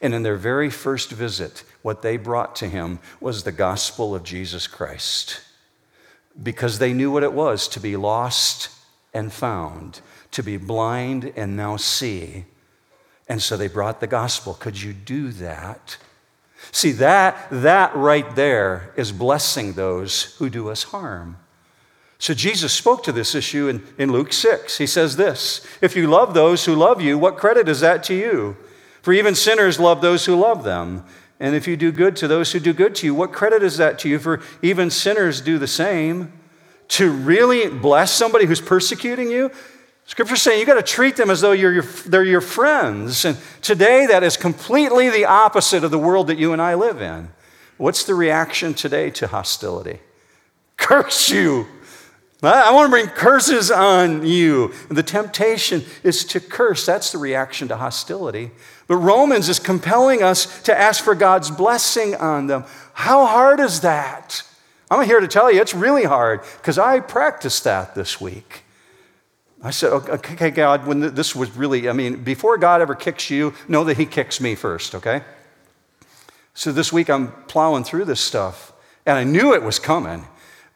[0.00, 4.22] And in their very first visit, what they brought to him was the gospel of
[4.22, 5.40] Jesus Christ.
[6.40, 8.70] Because they knew what it was to be lost
[9.12, 10.00] and found,
[10.32, 12.44] to be blind and now see.
[13.28, 14.54] And so they brought the gospel.
[14.54, 15.96] Could you do that?
[16.72, 21.36] See, that, that right there is blessing those who do us harm.
[22.18, 24.78] So Jesus spoke to this issue in, in Luke 6.
[24.78, 28.14] He says this If you love those who love you, what credit is that to
[28.14, 28.56] you?
[29.08, 31.02] For even sinners love those who love them.
[31.40, 33.78] And if you do good to those who do good to you, what credit is
[33.78, 34.18] that to you?
[34.18, 36.30] For even sinners do the same.
[36.88, 39.50] To really bless somebody who's persecuting you,
[40.04, 43.24] Scripture's saying you got to treat them as though your, they're your friends.
[43.24, 47.00] And today, that is completely the opposite of the world that you and I live
[47.00, 47.30] in.
[47.78, 50.00] What's the reaction today to hostility?
[50.76, 51.66] Curse you.
[52.40, 54.72] I want to bring curses on you.
[54.88, 56.86] The temptation is to curse.
[56.86, 58.52] That's the reaction to hostility.
[58.86, 62.64] But Romans is compelling us to ask for God's blessing on them.
[62.94, 64.42] How hard is that?
[64.90, 68.62] I'm here to tell you it's really hard because I practiced that this week.
[69.62, 73.52] I said, okay, God, when this was really, I mean, before God ever kicks you,
[73.66, 75.22] know that He kicks me first, okay?
[76.54, 78.72] So this week I'm plowing through this stuff,
[79.04, 80.26] and I knew it was coming,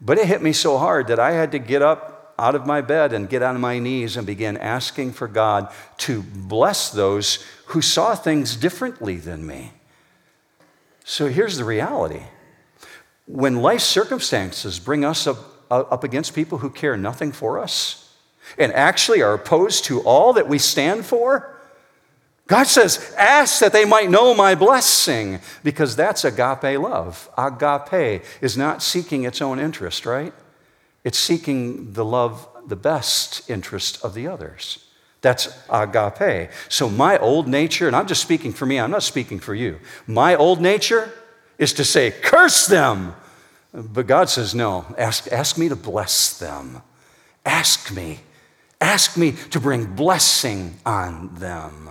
[0.04, 2.80] but it hit me so hard that I had to get up out of my
[2.80, 7.80] bed and get on my knees and begin asking for God to bless those who
[7.80, 9.72] saw things differently than me.
[11.04, 12.22] So here's the reality
[13.26, 15.38] when life circumstances bring us up,
[15.70, 18.12] up against people who care nothing for us,
[18.58, 21.54] and actually are opposed to all that we stand for?
[22.52, 27.30] God says, ask that they might know my blessing, because that's agape love.
[27.38, 30.34] Agape is not seeking its own interest, right?
[31.02, 34.84] It's seeking the love, the best interest of the others.
[35.22, 36.50] That's agape.
[36.68, 39.80] So, my old nature, and I'm just speaking for me, I'm not speaking for you.
[40.06, 41.10] My old nature
[41.56, 43.14] is to say, curse them.
[43.72, 46.82] But God says, no, ask, ask me to bless them.
[47.46, 48.18] Ask me
[48.82, 51.90] Ask me to bring blessing on them.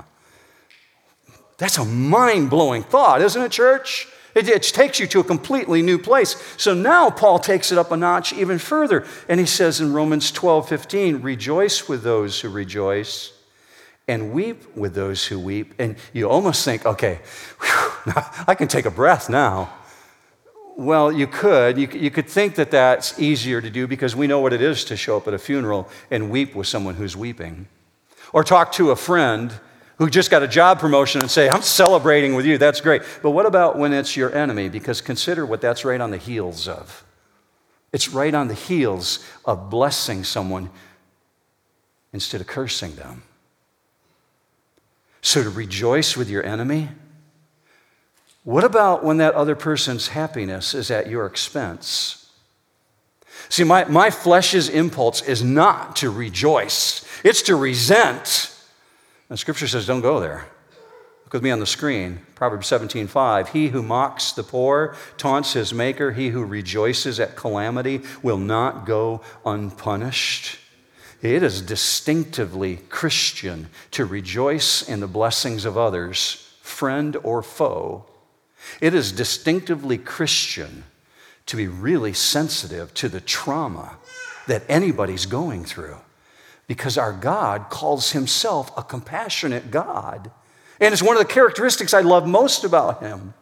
[1.62, 4.08] That's a mind blowing thought, isn't it, church?
[4.34, 6.36] It, it, takes you to a completely new place.
[6.58, 9.06] So now Paul takes it up a notch even further.
[9.30, 13.32] And he says in Romans 12 15, rejoice with those who rejoice
[14.08, 15.76] and weep with those who weep.
[15.78, 17.19] And you almost think, okay,
[17.60, 18.13] whew,
[18.47, 19.71] I can take a breath now.
[20.76, 21.78] Well, you could.
[21.78, 24.84] You, you could think that that's easier to do because we know what it is
[24.86, 27.67] to show up at a funeral and weep with someone who's weeping.
[28.34, 29.60] Or talk to a friend
[30.02, 32.58] who just got a job promotion and say, I'm celebrating with you.
[32.58, 33.04] That's great.
[33.22, 34.68] But what about when it's your enemy?
[34.68, 37.06] Because consider what that's right on the heels of.
[37.94, 40.72] It's right on the heels of blessing someone
[42.14, 43.22] instead of cursing them.
[45.22, 46.90] So to rejoice with your enemy
[48.44, 52.32] what about when that other person's happiness is at your expense?
[53.50, 58.48] See, my, my flesh's impulse is not to rejoice, it's to resent.
[59.32, 60.46] And scripture says, don't go there.
[61.24, 62.20] Look with me on the screen.
[62.36, 63.48] Proverbs 17, 5.
[63.48, 66.12] He who mocks the poor taunts his maker.
[66.12, 70.60] He who rejoices at calamity will not go unpunished.
[71.22, 78.04] It is distinctively Christian to rejoice in the blessings of others, friend or foe,
[78.82, 80.84] it is distinctively Christian
[81.46, 83.96] to be really sensitive to the trauma
[84.48, 86.00] that anybody's going through
[86.72, 90.32] because our God calls himself a compassionate God.
[90.80, 93.34] And it's one of the characteristics I love most about him.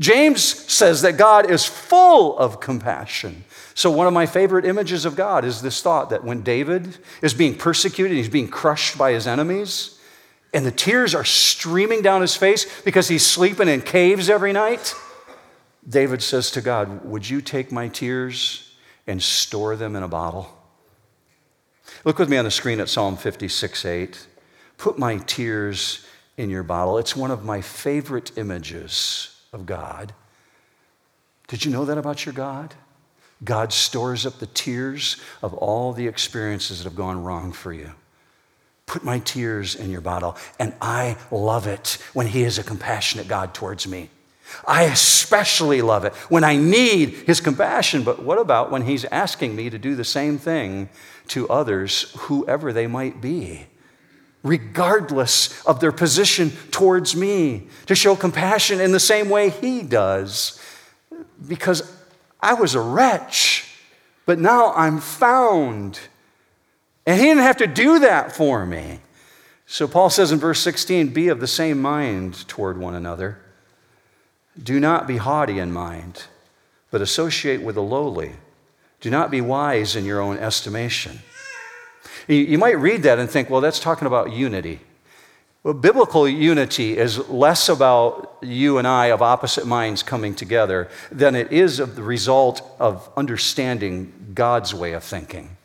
[0.00, 3.44] James says that God is full of compassion.
[3.74, 7.34] So, one of my favorite images of God is this thought that when David is
[7.34, 10.00] being persecuted, he's being crushed by his enemies,
[10.52, 14.92] and the tears are streaming down his face because he's sleeping in caves every night.
[15.88, 18.74] David says to God, Would you take my tears
[19.06, 20.61] and store them in a bottle?
[22.04, 24.26] Look with me on the screen at Psalm 56 8.
[24.76, 26.04] Put my tears
[26.36, 26.98] in your bottle.
[26.98, 30.12] It's one of my favorite images of God.
[31.46, 32.74] Did you know that about your God?
[33.44, 37.92] God stores up the tears of all the experiences that have gone wrong for you.
[38.86, 40.36] Put my tears in your bottle.
[40.58, 44.10] And I love it when He is a compassionate God towards me.
[44.66, 48.02] I especially love it when I need His compassion.
[48.02, 50.88] But what about when He's asking me to do the same thing
[51.32, 53.66] to others, whoever they might be?
[54.42, 60.60] Regardless of their position towards me, to show compassion in the same way He does.
[61.46, 61.90] Because
[62.40, 63.64] I was a wretch,
[64.26, 66.00] but now I'm found.
[67.06, 69.00] And he didn't have to do that for me.
[69.66, 73.38] So Paul says in verse 16 be of the same mind toward one another.
[74.60, 76.24] Do not be haughty in mind,
[76.90, 78.34] but associate with the lowly.
[79.02, 81.18] Do not be wise in your own estimation.
[82.28, 84.80] You might read that and think, well, that's talking about unity.
[85.64, 91.34] Well, biblical unity is less about you and I of opposite minds coming together than
[91.34, 95.56] it is of the result of understanding God's way of thinking.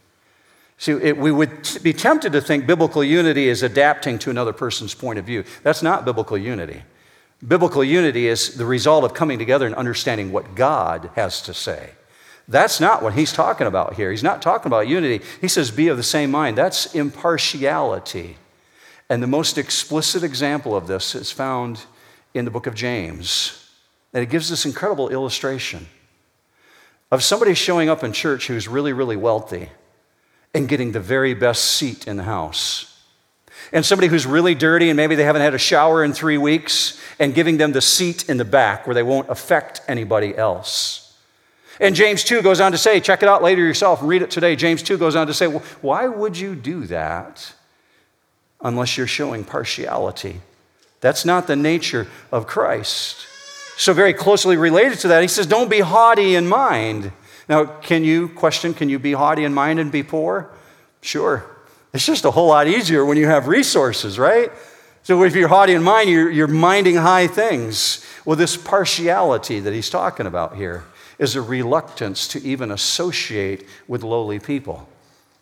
[0.80, 4.94] See, it, we would be tempted to think biblical unity is adapting to another person's
[4.94, 5.44] point of view.
[5.64, 6.84] That's not biblical unity.
[7.48, 11.92] Biblical unity is the result of coming together and understanding what God has to say.
[12.48, 14.10] That's not what he's talking about here.
[14.10, 15.24] He's not talking about unity.
[15.42, 16.58] He says, be of the same mind.
[16.58, 18.38] That's impartiality.
[19.10, 21.86] And the most explicit example of this is found
[22.34, 23.70] in the book of James.
[24.14, 25.88] And it gives this incredible illustration
[27.12, 29.70] of somebody showing up in church who's really, really wealthy
[30.54, 33.02] and getting the very best seat in the house.
[33.74, 37.00] And somebody who's really dirty and maybe they haven't had a shower in three weeks
[37.20, 41.07] and giving them the seat in the back where they won't affect anybody else.
[41.80, 44.32] And James 2 goes on to say, check it out later yourself and read it
[44.32, 44.56] today.
[44.56, 47.54] James 2 goes on to say, why would you do that?
[48.62, 50.42] unless you're showing partiality.
[51.02, 53.26] That's not the nature of Christ.
[53.78, 57.12] So, very closely related to that, he says, Don't be haughty in mind.
[57.48, 60.50] Now, can you, question, can you be haughty in mind and be poor?
[61.02, 61.46] Sure.
[61.94, 64.52] It's just a whole lot easier when you have resources, right?
[65.04, 68.04] So, if you're haughty in mind, you're, you're minding high things.
[68.26, 70.84] Well, this partiality that he's talking about here
[71.20, 74.88] is a reluctance to even associate with lowly people.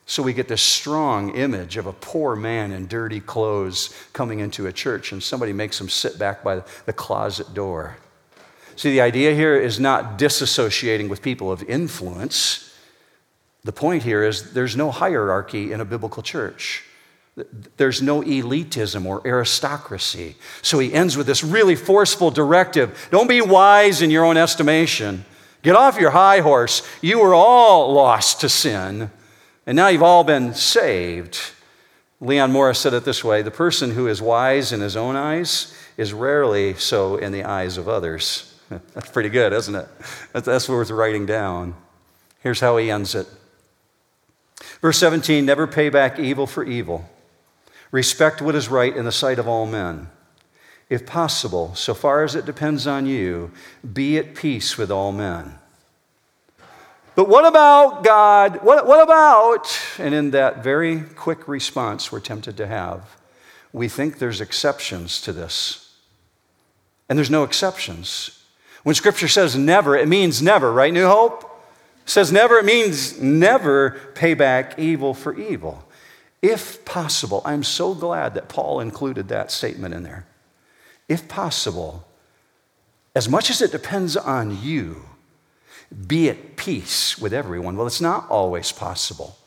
[0.05, 4.67] So we get this strong image of a poor man in dirty clothes coming into
[4.67, 7.97] a church, and somebody makes him sit back by the closet door.
[8.76, 12.73] See, the idea here is not disassociating with people of influence.
[13.63, 16.84] The point here is there's no hierarchy in a biblical church.
[17.78, 20.36] There's no elitism or aristocracy.
[20.61, 25.26] So he ends with this really forceful directive don't be wise in your own estimation.
[25.66, 26.88] Get off your high horse.
[27.01, 29.09] You were all lost to sin.
[29.66, 31.39] And now you've all been saved.
[32.22, 35.76] Leon Morris said it this way the person who is wise in his own eyes
[35.97, 38.53] is rarely so in the eyes of others.
[38.70, 39.88] That's pretty good, isn't it?
[40.34, 41.74] That's worth writing down.
[42.41, 43.26] Here's how he ends it.
[44.84, 47.09] Verse 17 Never pay back evil for evil.
[47.89, 50.09] Respect what is right in the sight of all men.
[50.90, 53.52] If possible, so far as it depends on you,
[53.94, 55.56] be at peace with all men.
[57.16, 58.62] But what about God?
[58.62, 59.80] What, what about?
[59.98, 63.16] And in that very quick response we're tempted to have,
[63.72, 65.94] we think there's exceptions to this.
[67.10, 68.44] And there's no exceptions.
[68.84, 71.44] When Scripture says never, it means never, right, New Hope?
[72.04, 75.88] It says never, it means never pay back evil for evil.
[76.42, 80.26] If possible, I'm so glad that Paul included that statement in there.
[81.08, 82.06] If possible,
[83.16, 85.06] as much as it depends on you,
[86.08, 87.78] be at peace with everyone.
[87.78, 89.38] Well, it's not always possible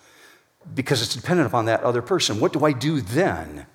[0.74, 2.40] because it's dependent upon that other person.
[2.40, 3.66] What do I do then?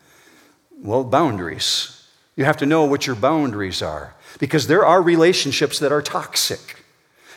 [0.81, 2.07] Well, boundaries.
[2.36, 6.84] You have to know what your boundaries are because there are relationships that are toxic.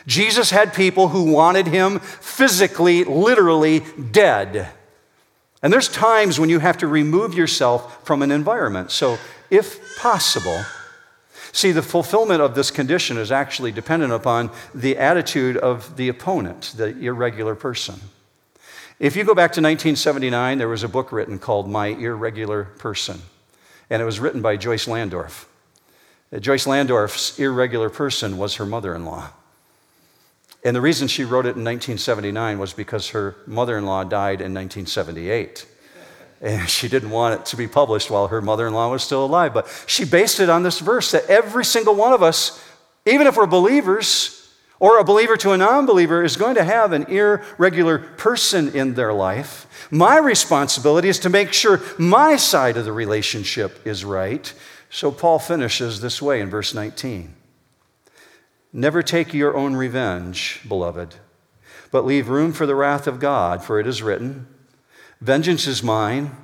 [0.07, 3.81] Jesus had people who wanted him physically, literally
[4.11, 4.69] dead.
[5.61, 8.91] And there's times when you have to remove yourself from an environment.
[8.91, 9.17] So,
[9.49, 10.63] if possible,
[11.57, 16.73] See, the fulfillment of this condition is actually dependent upon the attitude of the opponent,
[16.77, 17.99] the irregular person.
[18.99, 23.21] If you go back to 1979, there was a book written called My Irregular Person,
[23.89, 25.47] and it was written by Joyce Landorf.
[26.31, 29.29] Uh, Joyce Landorf's irregular person was her mother in law.
[30.67, 34.41] And the reason she wrote it in 1979 was because her mother in law died
[34.41, 35.65] in 1978.
[36.41, 39.23] And she didn't want it to be published while her mother in law was still
[39.23, 39.53] alive.
[39.53, 42.61] But she based it on this verse that every single one of us,
[43.05, 46.91] even if we're believers or a believer to a non believer, is going to have
[46.91, 49.87] an irregular person in their life.
[49.89, 54.53] My responsibility is to make sure my side of the relationship is right.
[54.89, 57.36] So Paul finishes this way in verse 19
[58.77, 61.15] Never take your own revenge, beloved,
[61.89, 64.45] but leave room for the wrath of God, for it is written,
[65.19, 66.35] Vengeance is mine.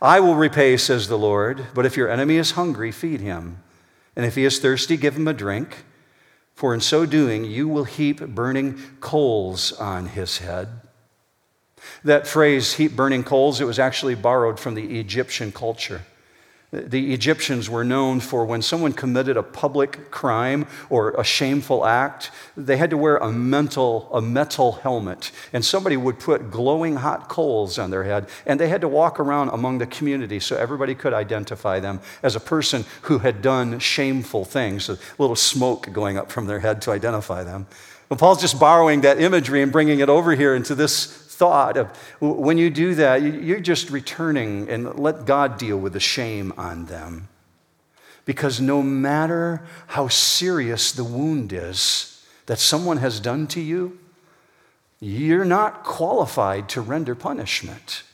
[0.00, 1.68] I will repay, says the Lord.
[1.72, 3.62] But if your enemy is hungry, feed him.
[4.16, 5.84] And if he is thirsty, give him a drink.
[6.56, 10.80] For in so doing, you will heap burning coals on his head.
[12.02, 16.02] That phrase, heap burning coals, it was actually borrowed from the Egyptian culture.
[16.72, 22.30] The Egyptians were known for when someone committed a public crime or a shameful act,
[22.56, 25.32] they had to wear a mental, a metal helmet.
[25.52, 29.20] And somebody would put glowing hot coals on their head, and they had to walk
[29.20, 33.78] around among the community so everybody could identify them as a person who had done
[33.78, 37.66] shameful things, a little smoke going up from their head to identify them.
[38.08, 41.88] But Paul's just borrowing that imagery and bringing it over here into this thought of
[42.20, 46.86] when you do that, you're just returning and let God deal with the shame on
[46.86, 47.26] them.
[48.24, 53.98] Because no matter how serious the wound is that someone has done to you,
[55.00, 58.04] you're not qualified to render punishment.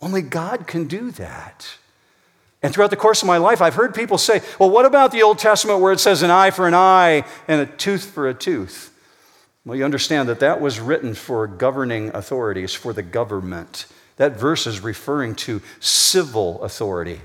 [0.00, 1.66] Only God can do that.
[2.62, 5.24] And throughout the course of my life, I've heard people say, well, what about the
[5.24, 8.34] Old Testament where it says an eye for an eye and a tooth for a
[8.34, 8.94] tooth?
[9.64, 13.86] Well, you understand that that was written for governing authorities, for the government.
[14.16, 17.20] That verse is referring to civil authority.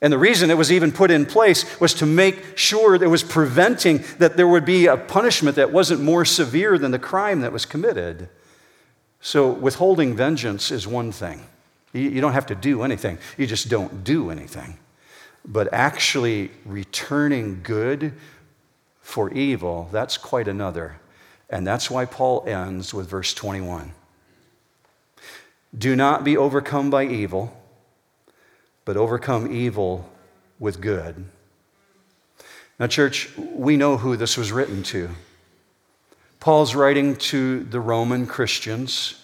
[0.00, 3.08] And the reason it was even put in place was to make sure that it
[3.08, 7.40] was preventing that there would be a punishment that wasn't more severe than the crime
[7.40, 8.28] that was committed.
[9.20, 11.44] So, withholding vengeance is one thing.
[11.92, 14.78] You don't have to do anything, you just don't do anything.
[15.44, 18.12] But actually returning good
[19.00, 21.00] for evil, that's quite another.
[21.50, 23.92] And that's why Paul ends with verse 21.
[25.76, 27.58] Do not be overcome by evil
[28.88, 30.08] but overcome evil
[30.58, 31.26] with good.
[32.80, 35.10] Now, church, we know who this was written to.
[36.40, 39.22] Paul's writing to the Roman Christians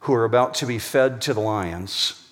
[0.00, 2.23] who are about to be fed to the lions.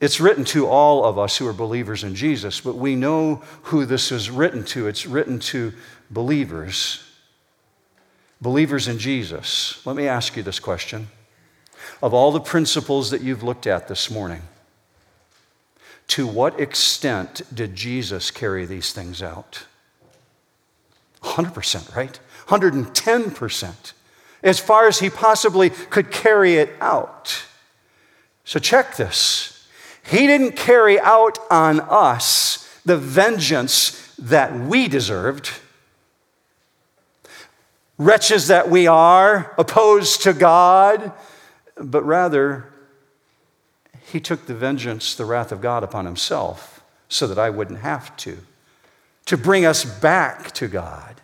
[0.00, 3.86] It's written to all of us who are believers in Jesus, but we know who
[3.86, 4.88] this is written to.
[4.88, 5.72] It's written to
[6.10, 7.04] believers,
[8.40, 9.80] believers in Jesus.
[9.86, 11.08] Let me ask you this question
[12.02, 14.42] of all the principles that you've looked at this morning,
[16.08, 19.64] to what extent did Jesus carry these things out?
[21.22, 22.18] 100%, right?
[22.46, 23.92] 110%.
[24.42, 27.44] As far as he possibly could carry it out.
[28.44, 29.57] So check this.
[30.08, 35.50] He didn't carry out on us the vengeance that we deserved.
[37.98, 41.12] Wretches that we are, opposed to God,
[41.76, 42.72] but rather,
[44.10, 48.16] he took the vengeance, the wrath of God upon himself so that I wouldn't have
[48.18, 48.38] to,
[49.26, 51.20] to bring us back to God.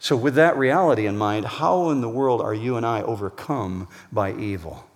[0.00, 3.86] So, with that reality in mind, how in the world are you and I overcome
[4.10, 4.87] by evil?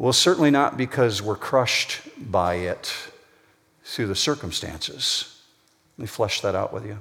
[0.00, 2.90] Well, certainly not because we're crushed by it
[3.84, 5.42] through the circumstances.
[5.98, 7.00] Let me flesh that out with you.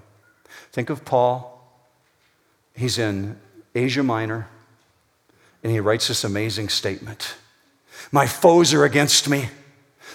[0.73, 1.65] Think of Paul.
[2.75, 3.39] He's in
[3.73, 4.49] Asia Minor.
[5.63, 7.35] And he writes this amazing statement
[8.11, 9.47] My foes are against me.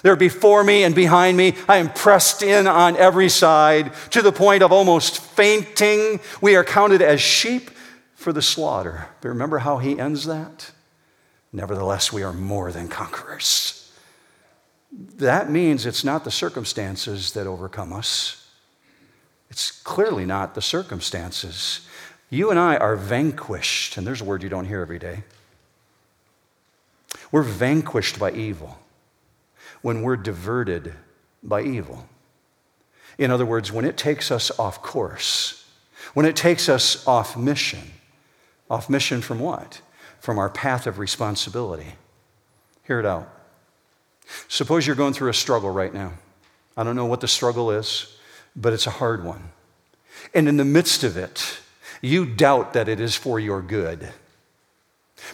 [0.03, 1.55] They're before me and behind me.
[1.67, 6.19] I am pressed in on every side to the point of almost fainting.
[6.39, 7.71] We are counted as sheep
[8.13, 9.07] for the slaughter.
[9.21, 10.69] But remember how he ends that?
[11.55, 13.89] Nevertheless, we are more than conquerors.
[14.91, 18.45] That means it's not the circumstances that overcome us.
[19.49, 21.87] It's clearly not the circumstances.
[22.29, 25.23] You and I are vanquished, and there's a word you don't hear every day.
[27.31, 28.77] We're vanquished by evil
[29.81, 30.93] when we're diverted
[31.41, 32.05] by evil.
[33.17, 35.65] In other words, when it takes us off course,
[36.13, 37.93] when it takes us off mission.
[38.69, 39.79] Off mission from what?
[40.25, 41.93] From our path of responsibility.
[42.87, 43.31] Hear it out.
[44.47, 46.13] Suppose you're going through a struggle right now.
[46.75, 48.17] I don't know what the struggle is,
[48.55, 49.51] but it's a hard one.
[50.33, 51.59] And in the midst of it,
[52.01, 54.09] you doubt that it is for your good.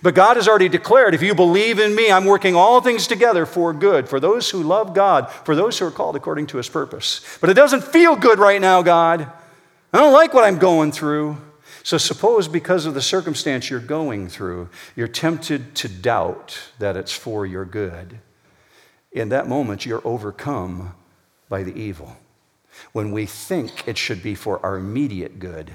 [0.04, 3.46] But God has already declared, if you believe in me, I'm working all things together
[3.46, 6.68] for good, for those who love God, for those who are called according to his
[6.68, 7.22] purpose.
[7.40, 9.22] But it doesn't feel good right now, God.
[9.94, 11.38] I don't like what I'm going through.
[11.84, 17.12] So suppose because of the circumstance you're going through, you're tempted to doubt that it's
[17.12, 18.20] for your good.
[19.12, 20.94] In that moment, you're overcome
[21.50, 22.18] by the evil.
[22.94, 25.72] When we think it should be for our immediate good.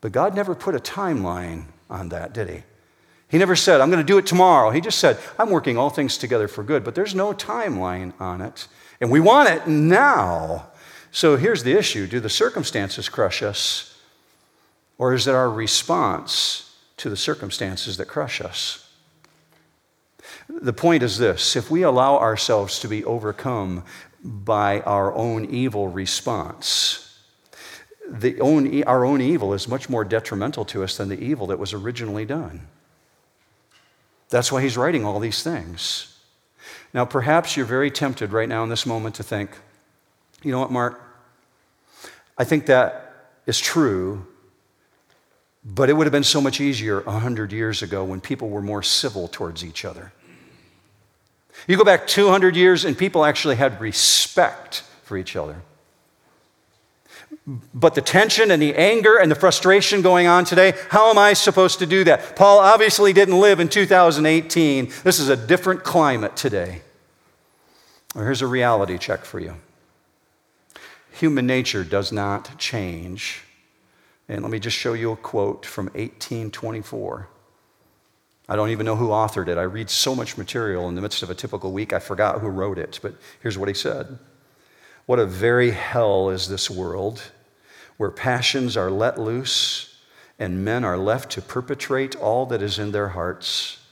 [0.00, 2.62] But God never put a timeline on that, did he?
[3.28, 4.70] He never said, I'm going to do it tomorrow.
[4.70, 8.42] He just said, I'm working all things together for good, but there's no timeline on
[8.42, 8.68] it.
[9.00, 10.68] And we want it now.
[11.12, 13.91] So here's the issue Do the circumstances crush us,
[15.02, 18.88] or is it our response to the circumstances that crush us?
[20.48, 23.82] The point is this if we allow ourselves to be overcome
[24.22, 27.18] by our own evil response,
[28.40, 31.72] own, our own evil is much more detrimental to us than the evil that was
[31.72, 32.68] originally done.
[34.28, 36.16] That's why he's writing all these things.
[36.94, 39.50] Now, perhaps you're very tempted right now in this moment to think,
[40.44, 41.02] you know what, Mark?
[42.38, 44.28] I think that is true,
[45.64, 48.82] but it would have been so much easier 100 years ago when people were more
[48.82, 50.12] civil towards each other.
[51.66, 55.62] You go back 200 years and people actually had respect for each other.
[57.46, 61.32] But the tension and the anger and the frustration going on today, how am I
[61.32, 62.36] supposed to do that?
[62.36, 64.92] Paul obviously didn't live in 2018.
[65.02, 66.82] This is a different climate today.
[68.14, 69.56] Well, here's a reality check for you
[71.22, 73.42] human nature does not change.
[74.32, 77.28] And let me just show you a quote from 1824.
[78.48, 79.58] I don't even know who authored it.
[79.58, 82.48] I read so much material in the midst of a typical week, I forgot who
[82.48, 82.98] wrote it.
[83.02, 84.18] But here's what he said
[85.04, 87.30] What a very hell is this world
[87.98, 89.98] where passions are let loose
[90.38, 93.84] and men are left to perpetrate all that is in their hearts.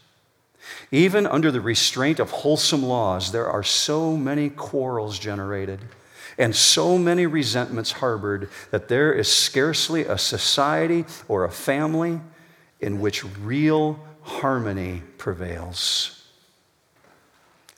[0.90, 5.80] Even under the restraint of wholesome laws, there are so many quarrels generated
[6.40, 12.18] and so many resentments harbored that there is scarcely a society or a family
[12.80, 16.24] in which real harmony prevails.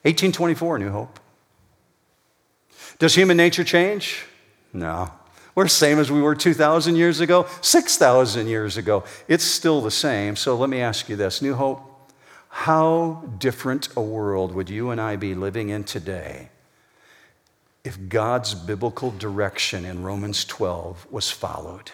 [0.03, 1.19] 1824, New Hope.
[3.01, 4.27] Does human nature change?
[4.73, 5.11] No.
[5.57, 9.03] We're the same as we were 2,000 years ago, 6,000 years ago.
[9.27, 10.37] It's still the same.
[10.37, 11.83] So let me ask you this New Hope,
[12.49, 16.52] how different a world would you and I be living in today
[17.85, 21.91] if God's biblical direction in Romans 12 was followed?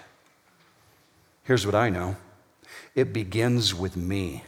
[1.44, 2.16] Here's what I know
[2.94, 4.44] it begins with me.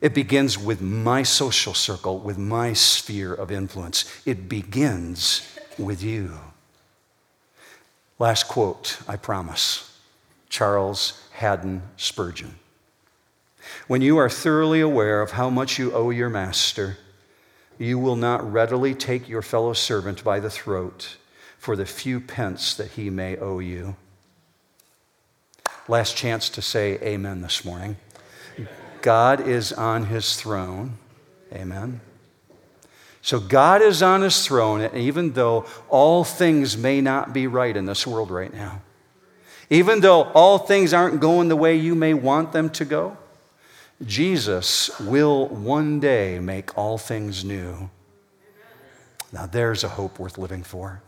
[0.00, 4.04] It begins with my social circle, with my sphere of influence.
[4.26, 5.46] It begins
[5.78, 6.38] with you.
[8.18, 9.96] Last quote, I promise
[10.48, 12.56] Charles Haddon Spurgeon.
[13.86, 16.98] When you are thoroughly aware of how much you owe your master,
[17.82, 21.16] you will not readily take your fellow servant by the throat
[21.58, 23.96] for the few pence that he may owe you.
[25.88, 27.96] Last chance to say amen this morning.
[29.00, 30.98] God is on his throne.
[31.52, 32.00] Amen.
[33.20, 37.76] So God is on his throne, and even though all things may not be right
[37.76, 38.80] in this world right now.
[39.70, 43.16] Even though all things aren't going the way you may want them to go,
[44.06, 47.90] Jesus will one day make all things new.
[49.32, 51.02] Now, there's a hope worth living for.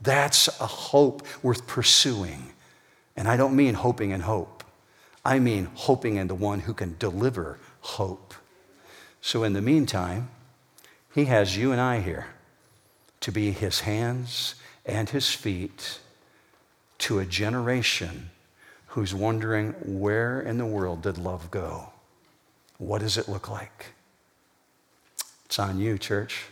[0.00, 2.52] That's a hope worth pursuing.
[3.16, 4.64] And I don't mean hoping in hope,
[5.24, 8.34] I mean hoping in the one who can deliver hope.
[9.20, 10.30] So, in the meantime,
[11.14, 12.26] he has you and I here
[13.20, 14.54] to be his hands
[14.86, 15.98] and his feet
[16.98, 18.30] to a generation
[18.88, 21.92] who's wondering where in the world did love go?
[22.78, 23.86] What does it look like?
[25.46, 26.44] It's on you, church.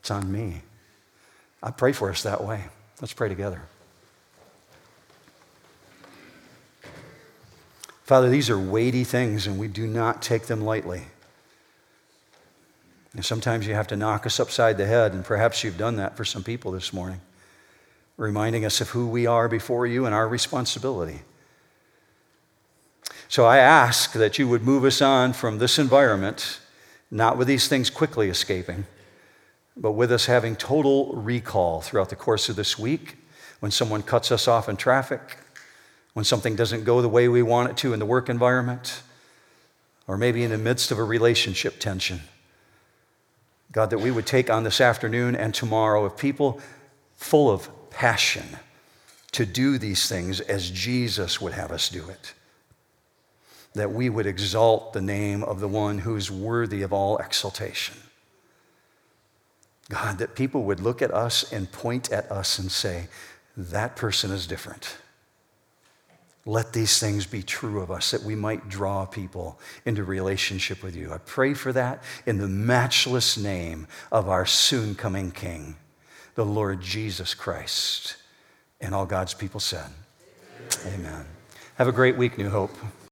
[0.00, 0.62] It's on me.
[1.62, 2.64] I pray for us that way.
[3.00, 3.62] Let's pray together.
[8.04, 11.02] Father, these are weighty things and we do not take them lightly.
[13.14, 16.16] And sometimes you have to knock us upside the head, and perhaps you've done that
[16.16, 17.20] for some people this morning,
[18.16, 21.20] reminding us of who we are before you and our responsibility.
[23.28, 26.60] So I ask that you would move us on from this environment,
[27.10, 28.86] not with these things quickly escaping,
[29.76, 33.16] but with us having total recall throughout the course of this week
[33.60, 35.38] when someone cuts us off in traffic,
[36.12, 39.02] when something doesn't go the way we want it to in the work environment,
[40.06, 42.20] or maybe in the midst of a relationship tension.
[43.72, 46.60] God, that we would take on this afternoon and tomorrow of people
[47.16, 48.44] full of passion
[49.32, 52.34] to do these things as Jesus would have us do it.
[53.74, 57.96] That we would exalt the name of the one who's worthy of all exaltation.
[59.90, 63.08] God, that people would look at us and point at us and say,
[63.56, 64.96] that person is different.
[66.46, 70.94] Let these things be true of us that we might draw people into relationship with
[70.94, 71.12] you.
[71.12, 75.76] I pray for that in the matchless name of our soon coming King,
[76.34, 78.16] the Lord Jesus Christ.
[78.80, 79.86] And all God's people said,
[80.84, 81.00] Amen.
[81.00, 81.26] Amen.
[81.76, 82.76] Have a great week, New Hope.